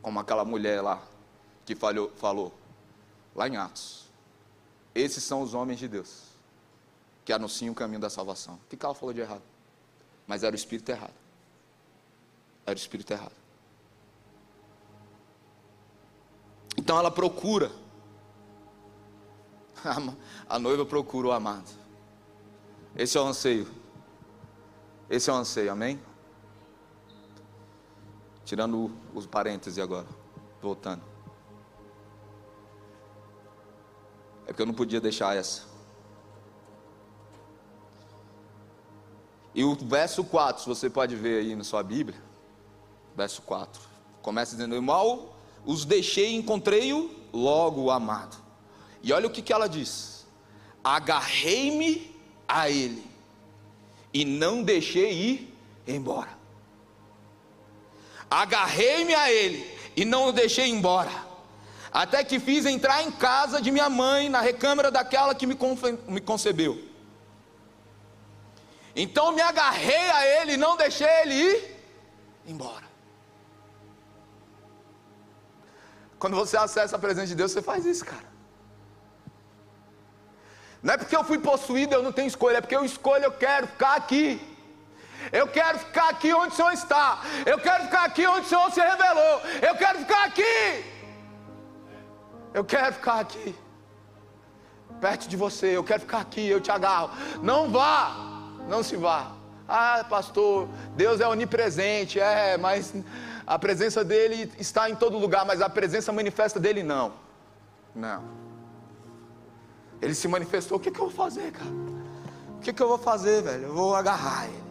como 0.00 0.18
aquela 0.18 0.46
mulher 0.46 0.80
lá 0.80 1.06
que 1.66 1.76
falhou, 1.76 2.10
falou, 2.16 2.54
lá 3.34 3.46
em 3.46 3.58
Atos. 3.58 4.06
Esses 4.94 5.22
são 5.22 5.42
os 5.42 5.52
homens 5.52 5.78
de 5.78 5.86
Deus, 5.86 6.22
que 7.22 7.34
anunciam 7.34 7.70
o 7.70 7.74
caminho 7.74 8.00
da 8.00 8.08
salvação. 8.08 8.54
O 8.54 8.60
que 8.66 8.82
ela 8.82 8.94
falou 8.94 9.12
de 9.12 9.20
errado? 9.20 9.42
Mas 10.26 10.42
era 10.42 10.54
o 10.54 10.56
espírito 10.56 10.88
errado. 10.88 11.12
Era 12.64 12.74
o 12.74 12.80
espírito 12.80 13.12
errado. 13.12 13.36
Então 16.78 16.98
ela 16.98 17.10
procura. 17.10 17.70
A 20.48 20.58
noiva 20.58 20.86
procura 20.86 21.28
o 21.28 21.32
amado. 21.32 21.68
Esse 22.96 23.18
é 23.18 23.20
o 23.20 23.26
anseio. 23.26 23.81
Esse 25.12 25.28
é 25.28 25.32
o 25.34 25.36
anseio, 25.36 25.70
amém? 25.70 26.00
Tirando 28.46 28.90
os 29.12 29.26
parênteses 29.26 29.78
agora, 29.78 30.06
voltando. 30.62 31.02
É 34.44 34.46
porque 34.46 34.62
eu 34.62 34.66
não 34.66 34.72
podia 34.72 35.02
deixar 35.02 35.36
essa. 35.36 35.64
E 39.54 39.62
o 39.62 39.74
verso 39.74 40.24
4, 40.24 40.62
se 40.62 40.68
você 40.70 40.88
pode 40.88 41.14
ver 41.14 41.40
aí 41.40 41.54
na 41.54 41.62
sua 41.62 41.82
Bíblia, 41.82 42.18
verso 43.14 43.42
4, 43.42 43.82
começa 44.22 44.56
dizendo: 44.56 44.80
Mal 44.80 45.36
os 45.66 45.84
deixei 45.84 46.30
e 46.30 46.36
encontrei-o 46.36 47.14
logo 47.34 47.82
o 47.82 47.90
amado. 47.90 48.38
E 49.02 49.12
olha 49.12 49.26
o 49.26 49.30
que, 49.30 49.42
que 49.42 49.52
ela 49.52 49.68
diz: 49.68 50.26
Agarrei-me 50.82 52.18
a 52.48 52.70
ele 52.70 53.11
e 54.12 54.24
não 54.24 54.62
deixei 54.62 55.12
ir 55.12 55.58
embora. 55.86 56.30
Agarrei-me 58.30 59.14
a 59.14 59.30
ele 59.30 59.66
e 59.96 60.04
não 60.04 60.28
o 60.28 60.32
deixei 60.32 60.68
embora. 60.68 61.12
Até 61.92 62.24
que 62.24 62.40
fiz 62.40 62.64
entrar 62.64 63.02
em 63.02 63.10
casa 63.10 63.60
de 63.60 63.70
minha 63.70 63.90
mãe, 63.90 64.28
na 64.28 64.40
recâmara 64.40 64.90
daquela 64.90 65.34
que 65.34 65.46
me, 65.46 65.58
me 66.08 66.20
concebeu. 66.20 66.82
Então 68.96 69.32
me 69.32 69.42
agarrei 69.42 70.10
a 70.10 70.26
ele 70.26 70.52
e 70.54 70.56
não 70.56 70.76
deixei 70.76 71.08
ele 71.22 71.34
ir 71.34 71.76
embora. 72.46 72.90
Quando 76.18 76.36
você 76.36 76.56
acessa 76.56 76.96
a 76.96 76.98
presença 76.98 77.26
de 77.28 77.34
Deus, 77.34 77.52
você 77.52 77.60
faz 77.60 77.84
isso, 77.84 78.04
cara. 78.04 78.31
Não 80.82 80.94
é 80.94 80.96
porque 80.96 81.16
eu 81.16 81.24
fui 81.24 81.38
possuído, 81.38 81.94
eu 81.94 82.02
não 82.02 82.12
tenho 82.12 82.26
escolha, 82.26 82.58
é 82.58 82.60
porque 82.60 82.76
eu 82.76 82.84
escolho, 82.84 83.24
eu 83.24 83.32
quero 83.32 83.66
ficar 83.68 83.96
aqui. 83.96 84.40
Eu 85.30 85.46
quero 85.46 85.78
ficar 85.78 86.08
aqui 86.08 86.34
onde 86.34 86.52
o 86.52 86.56
Senhor 86.56 86.72
está. 86.72 87.20
Eu 87.46 87.58
quero 87.58 87.84
ficar 87.84 88.04
aqui 88.04 88.26
onde 88.26 88.46
o 88.46 88.48
Senhor 88.48 88.70
se 88.72 88.80
revelou. 88.80 89.40
Eu 89.62 89.76
quero 89.76 89.98
ficar 90.00 90.24
aqui. 90.24 90.84
Eu 92.52 92.64
quero 92.64 92.94
ficar 92.94 93.20
aqui. 93.20 93.54
Perto 95.00 95.28
de 95.28 95.36
você, 95.36 95.76
eu 95.76 95.84
quero 95.84 96.00
ficar 96.00 96.18
aqui, 96.18 96.46
eu 96.48 96.60
te 96.60 96.70
agarro. 96.70 97.10
Não 97.40 97.70
vá 97.70 98.32
não 98.68 98.82
se 98.82 98.96
vá. 98.96 99.32
Ah, 99.68 100.04
pastor, 100.08 100.68
Deus 100.96 101.20
é 101.20 101.26
onipresente, 101.26 102.20
é, 102.20 102.56
mas 102.56 102.94
a 103.46 103.58
presença 103.58 104.04
dele 104.04 104.52
está 104.58 104.90
em 104.90 104.94
todo 104.94 105.18
lugar, 105.18 105.44
mas 105.44 105.60
a 105.60 105.68
presença 105.68 106.12
manifesta 106.12 106.60
dele 106.60 106.82
não. 106.82 107.12
Não. 107.94 108.41
Ele 110.02 110.14
se 110.14 110.26
manifestou, 110.26 110.78
o 110.78 110.80
que, 110.80 110.90
que 110.90 110.98
eu 110.98 111.06
vou 111.08 111.14
fazer, 111.14 111.52
cara? 111.52 111.70
O 112.56 112.60
que, 112.60 112.72
que 112.72 112.82
eu 112.82 112.88
vou 112.88 112.98
fazer, 112.98 113.42
velho? 113.42 113.66
Eu 113.66 113.74
vou 113.74 113.94
agarrar 113.94 114.46
ele. 114.46 114.62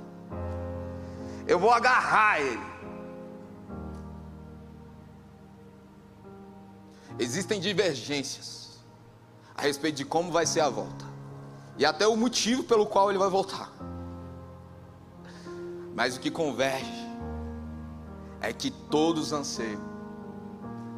Eu 1.47 1.57
vou 1.57 1.71
agarrar 1.71 2.41
ele. 2.41 2.61
Existem 7.17 7.59
divergências 7.59 8.79
a 9.55 9.61
respeito 9.61 9.97
de 9.97 10.05
como 10.05 10.31
vai 10.31 10.45
ser 10.45 10.61
a 10.61 10.69
volta 10.69 11.05
e 11.77 11.85
até 11.85 12.07
o 12.07 12.15
motivo 12.15 12.63
pelo 12.63 12.85
qual 12.85 13.09
ele 13.09 13.19
vai 13.19 13.29
voltar. 13.29 13.71
Mas 15.95 16.17
o 16.17 16.19
que 16.19 16.31
converge 16.31 17.09
é 18.41 18.51
que 18.51 18.71
todos 18.71 19.31
anseiam 19.31 19.81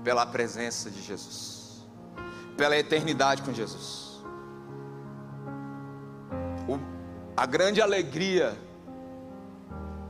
pela 0.04 0.26
presença 0.26 0.90
de 0.90 1.02
Jesus, 1.02 1.84
pela 2.58 2.78
eternidade 2.78 3.42
com 3.42 3.54
Jesus. 3.54 4.13
A 7.36 7.46
grande 7.46 7.82
alegria 7.82 8.58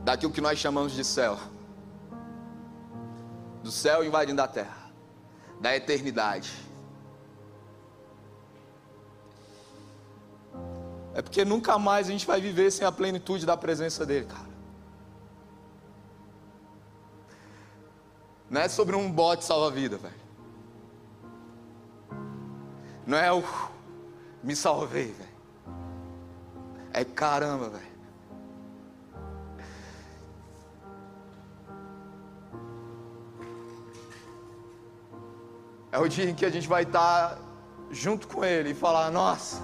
daquilo 0.04 0.32
que 0.32 0.40
nós 0.40 0.58
chamamos 0.58 0.92
de 0.92 1.04
céu, 1.04 1.38
do 3.62 3.70
céu 3.70 4.04
invadindo 4.04 4.42
a 4.42 4.48
terra, 4.48 4.90
da 5.60 5.74
eternidade 5.74 6.64
É 11.14 11.22
porque 11.22 11.44
nunca 11.44 11.78
mais 11.78 12.08
a 12.08 12.10
gente 12.10 12.26
vai 12.26 12.40
viver 12.40 12.72
sem 12.72 12.84
a 12.84 12.90
plenitude 12.90 13.46
da 13.46 13.56
presença 13.56 14.04
dele, 14.04 14.26
cara. 14.26 14.52
Não 18.50 18.60
é 18.60 18.68
sobre 18.68 18.96
um 18.96 19.10
bote 19.10 19.44
salva-vida, 19.44 19.96
velho. 19.96 20.14
Não 23.06 23.16
é 23.16 23.32
o 23.32 23.44
me 24.42 24.56
salvei, 24.56 25.12
velho. 25.12 25.33
É 27.00 27.04
caramba, 27.04 27.70
velho. 27.70 27.94
É 35.90 35.98
o 35.98 36.08
dia 36.08 36.30
em 36.30 36.34
que 36.34 36.46
a 36.46 36.50
gente 36.50 36.68
vai 36.68 36.84
estar 36.84 37.36
junto 37.90 38.28
com 38.28 38.44
Ele 38.44 38.70
e 38.70 38.74
falar: 38.74 39.10
Nossa, 39.10 39.60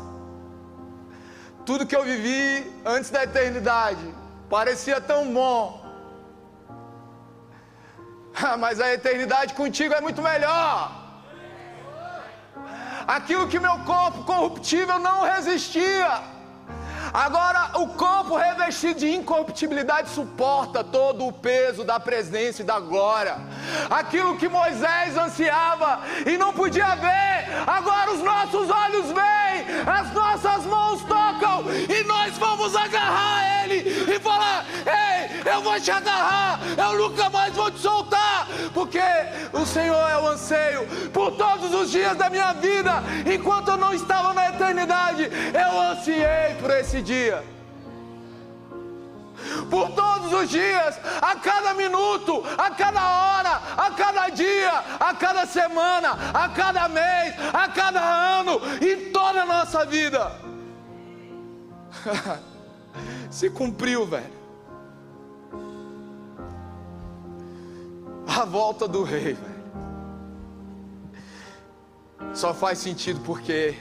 tudo 1.65 1.87
que 1.87 1.95
eu 1.95 2.05
vivi 2.05 2.69
antes 2.85 3.11
da 3.11 3.23
eternidade 3.23 4.05
parecia 4.49 5.01
tão 5.01 5.33
bom. 5.33 5.63
Mas 8.59 8.81
a 8.81 8.93
eternidade 8.93 9.55
contigo 9.55 9.95
é 9.95 10.01
muito 10.01 10.21
melhor. 10.21 10.79
Aquilo 13.07 13.47
que 13.47 13.61
meu 13.61 13.79
corpo 13.85 14.25
corruptível 14.25 14.99
não 14.99 15.23
resistia. 15.23 16.40
Agora, 17.13 17.79
o 17.79 17.89
corpo 17.89 18.37
revestido 18.37 19.01
de 19.01 19.11
incorruptibilidade 19.15 20.11
suporta 20.11 20.85
todo 20.85 21.27
o 21.27 21.33
peso 21.33 21.85
da 21.85 21.99
presença 21.99 22.63
e 22.63 22.65
da 22.65 22.79
glória. 22.79 23.37
Aquilo 23.89 24.37
que 24.37 24.49
Moisés 24.49 25.17
ansiava 25.17 26.01
e 26.25 26.39
não 26.39 26.53
podia 26.53 26.95
ver, 26.95 27.47
agora 27.67 28.13
os 28.13 28.23
nossos 28.23 28.71
olhos 28.71 29.07
veem, 29.07 29.67
as 29.87 30.13
nossas 30.13 30.65
mãos 30.67 31.03
tocam 31.03 31.20
vamos 32.61 32.77
agarrar 32.77 33.65
Ele 33.65 34.15
e 34.15 34.21
falar: 34.21 34.67
Ei, 34.87 35.51
eu 35.51 35.63
vou 35.63 35.81
te 35.81 35.91
agarrar, 35.91 36.61
eu 36.77 36.99
nunca 36.99 37.31
mais 37.31 37.55
vou 37.55 37.71
te 37.71 37.79
soltar, 37.79 38.47
porque 38.75 39.01
o 39.53 39.65
Senhor 39.65 40.11
é 40.11 40.19
o 40.19 40.29
anseio 40.29 40.87
por 41.11 41.33
todos 41.33 41.73
os 41.73 41.91
dias 41.91 42.17
da 42.17 42.29
minha 42.29 42.53
vida, 42.53 43.03
enquanto 43.33 43.69
eu 43.69 43.77
não 43.79 43.95
estava 43.95 44.35
na 44.35 44.51
eternidade, 44.51 45.31
eu 45.55 45.81
ansiei 45.81 46.55
por 46.61 46.71
esse 46.71 47.01
dia. 47.01 47.43
Por 49.71 49.91
todos 49.93 50.33
os 50.35 50.51
dias, 50.51 51.01
a 51.23 51.35
cada 51.37 51.73
minuto, 51.73 52.45
a 52.59 52.71
cada 52.71 53.01
hora, 53.01 53.63
a 53.77 53.91
cada 53.91 54.29
dia, 54.29 54.85
a 55.01 55.15
cada 55.15 55.47
semana, 55.47 56.11
a 56.35 56.49
cada 56.51 56.89
mês, 56.89 57.35
a 57.53 57.67
cada 57.69 58.01
ano, 58.01 58.61
em 58.83 59.11
toda 59.11 59.43
a 59.43 59.47
nossa 59.47 59.87
vida. 59.87 60.51
Se 63.31 63.51
cumpriu, 63.51 64.07
velho. 64.07 64.41
A 68.27 68.45
volta 68.45 68.89
do 68.89 69.03
rei, 69.03 69.35
velho. 69.35 69.61
Só 72.35 72.55
faz 72.55 72.79
sentido 72.79 73.21
porque 73.21 73.77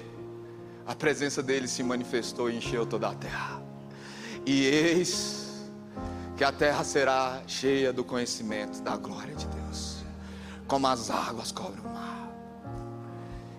a 0.85 0.95
presença 0.95 1.43
dele 1.43 1.67
se 1.67 1.83
manifestou 1.83 2.49
e 2.49 2.57
encheu 2.57 2.85
toda 2.85 3.09
a 3.09 3.15
terra. 3.15 3.61
E 4.45 4.65
eis 4.65 5.69
que 6.35 6.43
a 6.43 6.51
terra 6.51 6.83
será 6.83 7.41
cheia 7.45 7.93
do 7.93 8.03
conhecimento 8.03 8.81
da 8.81 8.95
glória 8.97 9.35
de 9.35 9.45
Deus, 9.45 9.97
como 10.67 10.87
as 10.87 11.11
águas 11.11 11.51
cobrem 11.51 11.85
o 11.85 11.89
mar. 11.89 12.29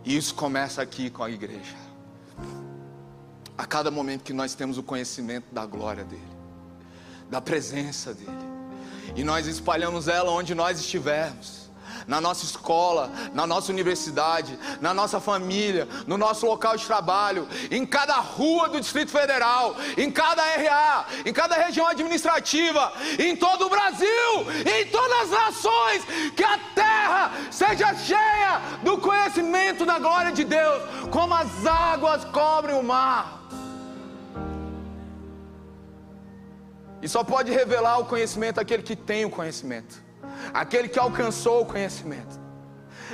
E 0.04 0.16
isso 0.16 0.34
começa 0.34 0.82
aqui 0.82 1.10
com 1.10 1.22
a 1.22 1.30
igreja. 1.30 1.89
A 3.60 3.66
cada 3.66 3.90
momento 3.90 4.24
que 4.24 4.32
nós 4.32 4.54
temos 4.54 4.78
o 4.78 4.82
conhecimento 4.82 5.44
da 5.52 5.66
glória 5.66 6.02
dele, 6.02 6.32
da 7.28 7.42
presença 7.42 8.14
dele, 8.14 8.30
e 9.14 9.22
nós 9.22 9.46
espalhamos 9.46 10.08
ela 10.08 10.30
onde 10.30 10.54
nós 10.54 10.80
estivermos 10.80 11.68
na 12.06 12.22
nossa 12.22 12.42
escola, 12.42 13.12
na 13.34 13.46
nossa 13.46 13.70
universidade, 13.70 14.58
na 14.80 14.94
nossa 14.94 15.20
família, 15.20 15.86
no 16.06 16.16
nosso 16.16 16.46
local 16.46 16.74
de 16.74 16.86
trabalho, 16.86 17.46
em 17.70 17.84
cada 17.84 18.14
rua 18.14 18.66
do 18.70 18.80
Distrito 18.80 19.10
Federal, 19.10 19.76
em 19.94 20.10
cada 20.10 20.42
RA, 20.42 21.04
em 21.26 21.32
cada 21.32 21.54
região 21.56 21.86
administrativa, 21.86 22.90
em 23.18 23.36
todo 23.36 23.66
o 23.66 23.68
Brasil, 23.68 24.08
em 24.74 24.86
todas 24.86 25.20
as 25.24 25.30
nações, 25.30 26.04
que 26.34 26.42
a 26.42 26.58
terra 26.74 27.32
seja 27.50 27.94
cheia 27.94 28.58
do 28.82 28.96
conhecimento 28.96 29.84
da 29.84 29.98
glória 29.98 30.32
de 30.32 30.44
Deus, 30.44 30.82
como 31.10 31.34
as 31.34 31.66
águas 31.66 32.24
cobrem 32.24 32.74
o 32.74 32.82
mar. 32.82 33.39
E 37.02 37.08
só 37.08 37.24
pode 37.24 37.50
revelar 37.50 37.98
o 37.98 38.06
conhecimento 38.06 38.60
aquele 38.60 38.82
que 38.82 38.94
tem 38.94 39.24
o 39.24 39.30
conhecimento 39.30 40.10
aquele 40.52 40.88
que 40.88 40.98
alcançou 40.98 41.62
o 41.62 41.66
conhecimento. 41.66 42.38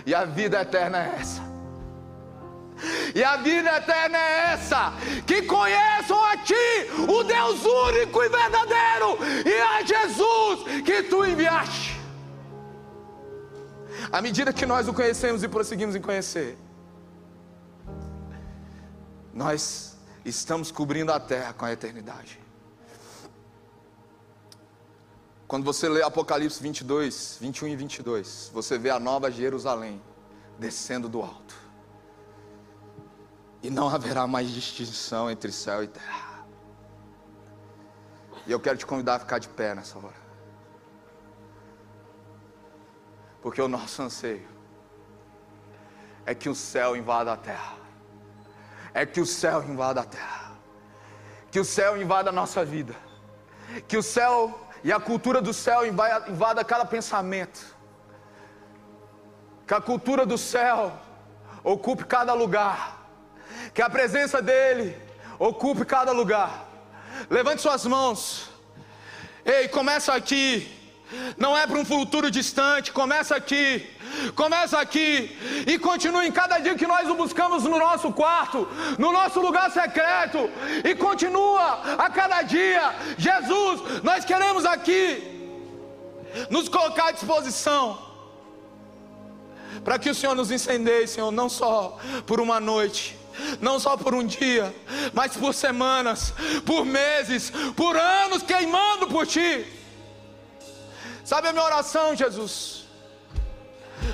E 0.05 0.15
a 0.15 0.25
vida 0.25 0.61
eterna 0.61 0.99
é 0.99 1.17
essa. 1.21 1.43
E 3.15 3.25
a 3.25 3.37
vida 3.39 3.75
eterna 3.77 4.19
é 4.19 4.53
essa: 4.53 4.93
que 5.27 5.43
conheçam 5.43 6.23
a 6.25 6.37
Ti, 6.37 6.55
único 7.09 8.23
e 8.23 8.29
verdadeiro, 8.29 9.19
e 9.45 9.61
a 9.61 9.83
Jesus 9.83 10.83
que 10.85 11.03
tu 11.05 11.25
enviaste. 11.25 11.97
À 14.13 14.21
medida 14.21 14.53
que 14.53 14.67
nós 14.67 14.87
o 14.87 14.93
conhecemos 14.93 15.43
e 15.43 15.49
prosseguimos 15.49 15.97
em 15.97 16.01
conhecer, 16.01 16.57
nós 19.33 19.97
estamos 20.25 20.71
cobrindo 20.71 21.13
a 21.13 21.19
terra 21.19 21.53
com 21.55 21.65
a 21.65 21.73
eternidade. 21.73 22.46
Quando 25.49 25.65
você 25.65 25.89
lê 25.89 26.03
Apocalipse 26.03 26.61
22, 26.61 27.39
21 27.41 27.69
e 27.69 27.77
22, 27.77 28.51
você 28.53 28.77
vê 28.77 28.91
a 28.91 28.99
nova 28.99 29.31
Jerusalém 29.31 30.03
descendo 30.59 31.09
do 31.09 31.23
alto. 31.23 31.55
E 33.63 33.71
não 33.71 33.89
haverá 33.89 34.27
mais 34.27 34.51
distinção 34.51 35.31
entre 35.31 35.53
céu 35.53 35.85
e 35.85 35.87
terra. 35.87 36.45
E 38.45 38.51
eu 38.51 38.59
quero 38.59 38.77
te 38.77 38.85
convidar 38.85 39.17
a 39.17 39.19
ficar 39.21 39.39
de 39.39 39.49
pé 39.49 39.75
nessa 39.75 39.99
hora. 39.99 40.27
Porque 43.41 43.63
o 43.63 43.69
nosso 43.69 44.03
anseio 44.03 44.49
é 46.25 46.35
que 46.35 46.49
o 46.49 46.55
céu 46.57 46.97
invada 46.97 47.33
a 47.33 47.37
terra. 47.37 47.77
É 48.93 49.07
que 49.07 49.21
o 49.21 49.27
céu 49.27 49.63
invada 49.63 50.01
a 50.01 50.05
terra. 50.05 50.57
Que 51.53 51.61
o 51.61 51.65
céu 51.65 51.97
invada 51.97 52.31
a 52.31 52.33
nossa 52.33 52.65
vida. 52.65 52.97
Que 53.87 53.97
o 53.97 54.03
céu 54.03 54.66
e 54.87 54.93
a 54.93 55.01
cultura 55.01 55.43
do 55.43 55.53
céu 55.53 55.85
invada 55.85 56.65
cada 56.65 56.85
pensamento. 56.85 57.75
Que 59.67 59.75
a 59.75 59.81
cultura 59.81 60.25
do 60.25 60.39
céu 60.39 60.97
ocupe 61.65 62.05
cada 62.05 62.33
lugar. 62.35 63.05
Que 63.75 63.83
a 63.83 63.91
presença 63.91 64.41
dele 64.41 64.97
ocupe 65.41 65.85
cada 65.85 66.13
lugar. 66.13 66.69
Levante 67.29 67.63
suas 67.63 67.85
mãos. 67.85 68.49
Ei, 69.45 69.67
começa 69.67 70.15
aqui. 70.15 70.73
Não 71.37 71.57
é 71.57 71.67
para 71.67 71.79
um 71.79 71.85
futuro 71.85 72.31
distante, 72.31 72.93
começa 72.93 73.37
aqui. 73.37 73.87
Começa 74.35 74.79
aqui 74.79 75.37
e 75.67 75.79
continue 75.79 76.27
em 76.27 76.33
cada 76.33 76.59
dia 76.59 76.75
que 76.75 76.87
nós 76.87 77.09
o 77.09 77.15
buscamos 77.15 77.65
no 77.65 77.79
nosso 77.79 78.13
quarto, 78.13 78.67
no 78.99 79.13
nosso 79.13 79.41
lugar 79.41 79.71
secreto, 79.71 80.51
e 80.85 80.95
continua 80.95 81.97
a 81.99 82.09
cada 82.11 82.43
dia. 82.43 82.95
Jesus, 83.19 84.03
nós 84.03 84.25
queremos 84.25 84.65
aqui 84.65 85.37
nos 86.51 86.69
colocar 86.69 87.09
à 87.09 87.13
disposição 87.13 87.99
para 89.85 89.99
que 89.99 90.11
o 90.11 90.15
Senhor 90.15 90.35
nos 90.35 90.51
incendeie, 90.51 91.07
Senhor, 91.07 91.31
não 91.31 91.49
só 91.49 91.99
por 92.27 92.41
uma 92.41 92.59
noite, 92.59 93.17
não 93.61 93.79
só 93.79 93.97
por 93.97 94.15
um 94.15 94.27
dia, 94.27 94.75
mas 95.13 95.37
por 95.37 95.55
semanas, 95.55 96.33
por 96.65 96.85
meses, 96.85 97.53
por 97.77 97.97
anos 97.97 98.43
queimando 98.43 99.07
por 99.07 99.27
Ti. 99.27 99.77
Sabe 101.27 101.49
a 101.49 101.53
minha 101.53 101.65
oração, 101.65 102.15
Jesus? 102.15 102.85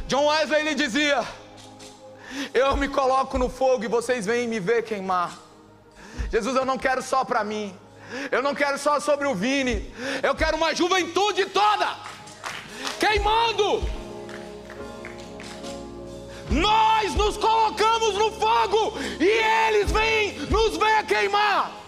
John 0.09 0.29
Wesley 0.29 0.61
ele 0.63 0.75
dizia: 0.75 1.23
Eu 2.55 2.75
me 2.75 2.89
coloco 2.89 3.37
no 3.37 3.51
fogo 3.51 3.85
e 3.85 3.87
vocês 3.87 4.25
vêm 4.25 4.49
me 4.49 4.59
ver 4.59 4.83
queimar. 4.83 5.39
Jesus, 6.31 6.57
eu 6.57 6.65
não 6.65 6.79
quero 6.79 7.03
só 7.03 7.23
para 7.23 7.45
mim. 7.45 7.79
Eu 8.31 8.41
não 8.41 8.55
quero 8.55 8.79
só 8.79 8.99
sobre 8.99 9.29
o 9.29 9.35
Vini. 9.35 9.95
Eu 10.23 10.35
quero 10.35 10.57
uma 10.57 10.75
juventude 10.75 11.45
toda 11.45 11.87
queimando. 12.99 13.83
Nós 16.49 17.15
nos 17.15 17.37
colocamos 17.37 18.15
no 18.15 18.33
fogo 18.33 18.95
e 19.21 19.69
eles 19.69 19.91
vêm 19.91 20.39
nos 20.49 20.79
ver 20.79 21.05
queimar 21.05 21.82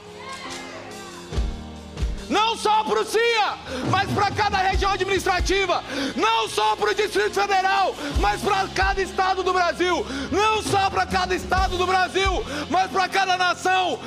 não 2.28 2.56
só 2.56 2.84
para 2.84 3.00
o 3.00 3.04
CIA, 3.04 3.58
mas 3.90 4.10
para 4.12 4.30
cada 4.30 4.58
região 4.58 4.90
administrativa, 4.90 5.82
não 6.16 6.48
só 6.48 6.76
para 6.76 6.90
o 6.90 6.94
Distrito 6.94 7.34
Federal, 7.34 7.94
mas 8.20 8.40
para 8.40 8.68
cada 8.68 9.02
estado 9.02 9.42
do 9.42 9.52
Brasil, 9.52 10.06
não 10.30 10.62
só 10.62 10.90
para 10.90 11.06
cada 11.06 11.34
estado 11.34 11.76
do 11.76 11.86
Brasil, 11.86 12.44
mas 12.70 12.90
para 12.90 13.08
cada 13.08 13.36
nação. 13.36 13.98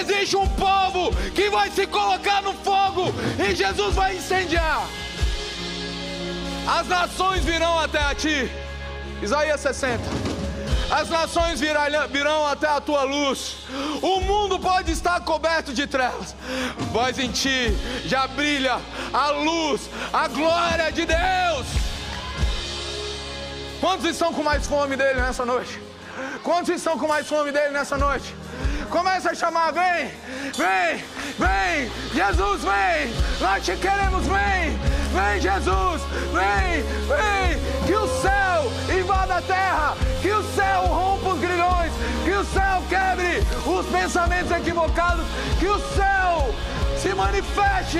Existe 0.00 0.36
um 0.36 0.48
povo 0.48 1.14
que 1.34 1.50
vai 1.50 1.70
se 1.70 1.86
colocar 1.86 2.42
no 2.42 2.54
fogo 2.54 3.12
e 3.38 3.54
Jesus 3.54 3.94
vai 3.94 4.16
incendiar. 4.16 4.86
As 6.66 6.86
nações 6.86 7.44
virão 7.44 7.78
até 7.78 7.98
a 7.98 8.14
ti. 8.14 8.50
Isaías 9.22 9.60
60 9.60 10.41
as 10.92 11.08
nações 11.08 11.58
virão 11.58 12.46
até 12.46 12.68
a 12.68 12.80
tua 12.80 13.02
luz, 13.02 13.56
o 14.02 14.20
mundo 14.20 14.58
pode 14.58 14.92
estar 14.92 15.18
coberto 15.20 15.72
de 15.72 15.86
trevas, 15.86 16.36
mas 16.92 17.18
em 17.18 17.30
ti 17.30 17.74
já 18.04 18.26
brilha 18.26 18.78
a 19.12 19.30
luz, 19.30 19.88
a 20.12 20.28
glória 20.28 20.92
de 20.92 21.06
Deus. 21.06 21.66
Quantos 23.80 24.04
estão 24.04 24.34
com 24.34 24.42
mais 24.42 24.66
fome 24.66 24.94
dele 24.94 25.20
nessa 25.20 25.46
noite? 25.46 25.80
Quantos 26.42 26.68
estão 26.68 26.98
com 26.98 27.08
mais 27.08 27.26
fome 27.26 27.50
dele 27.50 27.70
nessa 27.70 27.96
noite? 27.96 28.34
Começa 28.90 29.30
a 29.30 29.34
chamar, 29.34 29.72
vem, 29.72 30.12
vem, 30.54 31.02
vem, 31.38 31.90
Jesus 32.14 32.62
vem, 32.62 33.14
nós 33.40 33.64
te 33.64 33.74
queremos, 33.76 34.26
vem, 34.26 34.78
vem 35.16 35.40
Jesus, 35.40 36.02
vem, 36.30 36.82
vem, 37.08 37.86
que 37.86 37.94
o 37.94 38.06
céu 38.20 38.70
invada 38.94 39.36
a 39.36 39.42
terra, 39.42 39.96
que 40.22 40.30
o 40.30 40.42
céu 40.54 40.86
rompa 40.86 41.30
os 41.30 41.40
grilhões, 41.40 41.92
que 42.24 42.30
o 42.30 42.44
céu 42.44 42.82
quebre 42.88 43.42
os 43.66 43.86
pensamentos 43.86 44.52
equivocados, 44.52 45.26
que 45.58 45.66
o 45.66 45.78
céu 45.80 46.54
se 46.96 47.12
manifeste 47.12 47.98